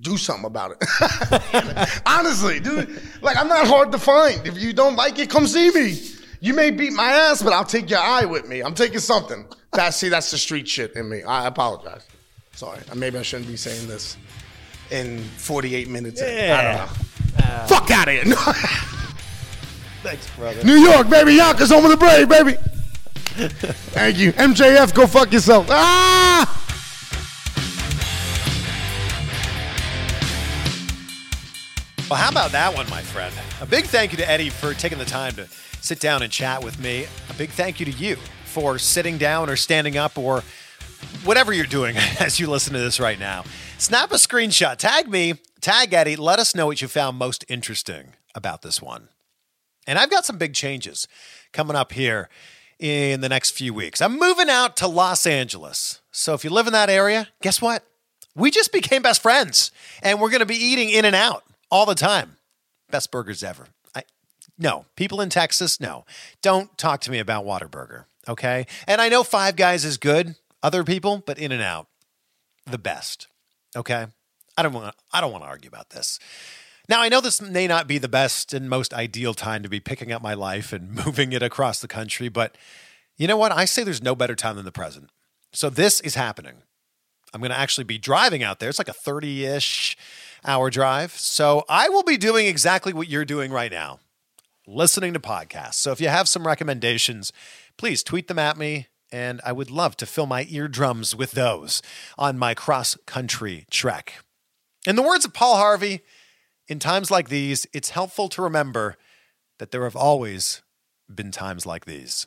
[0.00, 4.46] do something about it, honestly, dude, like I'm not hard to find.
[4.46, 6.00] If you don't like it, come see me.
[6.40, 8.60] You may beat my ass, but I'll take your eye with me.
[8.60, 9.44] I'm taking something.
[9.72, 11.22] That see, that's the street shit in me.
[11.24, 12.06] I apologize.
[12.52, 14.16] Sorry, maybe I shouldn't be saying this
[14.90, 16.20] in 48 minutes.
[16.20, 17.66] don't know.
[17.66, 18.24] Fuck out of here.
[20.02, 20.64] Thanks, brother.
[20.64, 21.34] New York, baby.
[21.34, 22.54] Yonkers home of the brave, baby.
[23.92, 24.32] Thank you.
[24.32, 25.66] MJF, go fuck yourself.
[25.70, 26.57] Ah!
[32.10, 33.34] Well, how about that one, my friend?
[33.60, 35.46] A big thank you to Eddie for taking the time to
[35.82, 37.04] sit down and chat with me.
[37.28, 40.42] A big thank you to you for sitting down or standing up or
[41.22, 43.44] whatever you're doing as you listen to this right now.
[43.76, 48.14] Snap a screenshot, tag me, tag Eddie, let us know what you found most interesting
[48.34, 49.10] about this one.
[49.86, 51.06] And I've got some big changes
[51.52, 52.30] coming up here
[52.78, 54.00] in the next few weeks.
[54.00, 56.00] I'm moving out to Los Angeles.
[56.10, 57.84] So if you live in that area, guess what?
[58.34, 62.36] We just became best friends and we're going to be eating In-N-Out all the time.
[62.90, 63.66] Best burgers ever.
[63.94, 64.02] I
[64.58, 66.04] no, people in Texas, no.
[66.42, 68.66] Don't talk to me about Whataburger, okay?
[68.86, 71.86] And I know Five Guys is good, other people, but In-N-Out
[72.66, 73.28] the best.
[73.76, 74.06] Okay?
[74.56, 76.18] I don't want I don't want to argue about this.
[76.88, 79.78] Now, I know this may not be the best and most ideal time to be
[79.78, 82.56] picking up my life and moving it across the country, but
[83.16, 83.52] you know what?
[83.52, 85.10] I say there's no better time than the present.
[85.52, 86.62] So this is happening.
[87.34, 88.70] I'm going to actually be driving out there.
[88.70, 89.96] It's like a 30 ish
[90.44, 91.12] hour drive.
[91.12, 94.00] So I will be doing exactly what you're doing right now
[94.68, 95.74] listening to podcasts.
[95.74, 97.32] So if you have some recommendations,
[97.76, 98.86] please tweet them at me.
[99.10, 101.80] And I would love to fill my eardrums with those
[102.18, 104.22] on my cross country trek.
[104.86, 106.02] In the words of Paul Harvey,
[106.68, 108.96] in times like these, it's helpful to remember
[109.58, 110.60] that there have always
[111.12, 112.26] been times like these.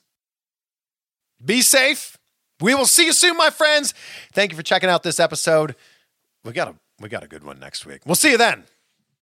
[1.43, 2.18] Be safe.
[2.59, 3.93] We will see you soon, my friends.
[4.34, 5.76] Thank you for checking out this episode.
[6.43, 8.02] We got a we got a good one next week.
[8.06, 8.66] We'll see you then.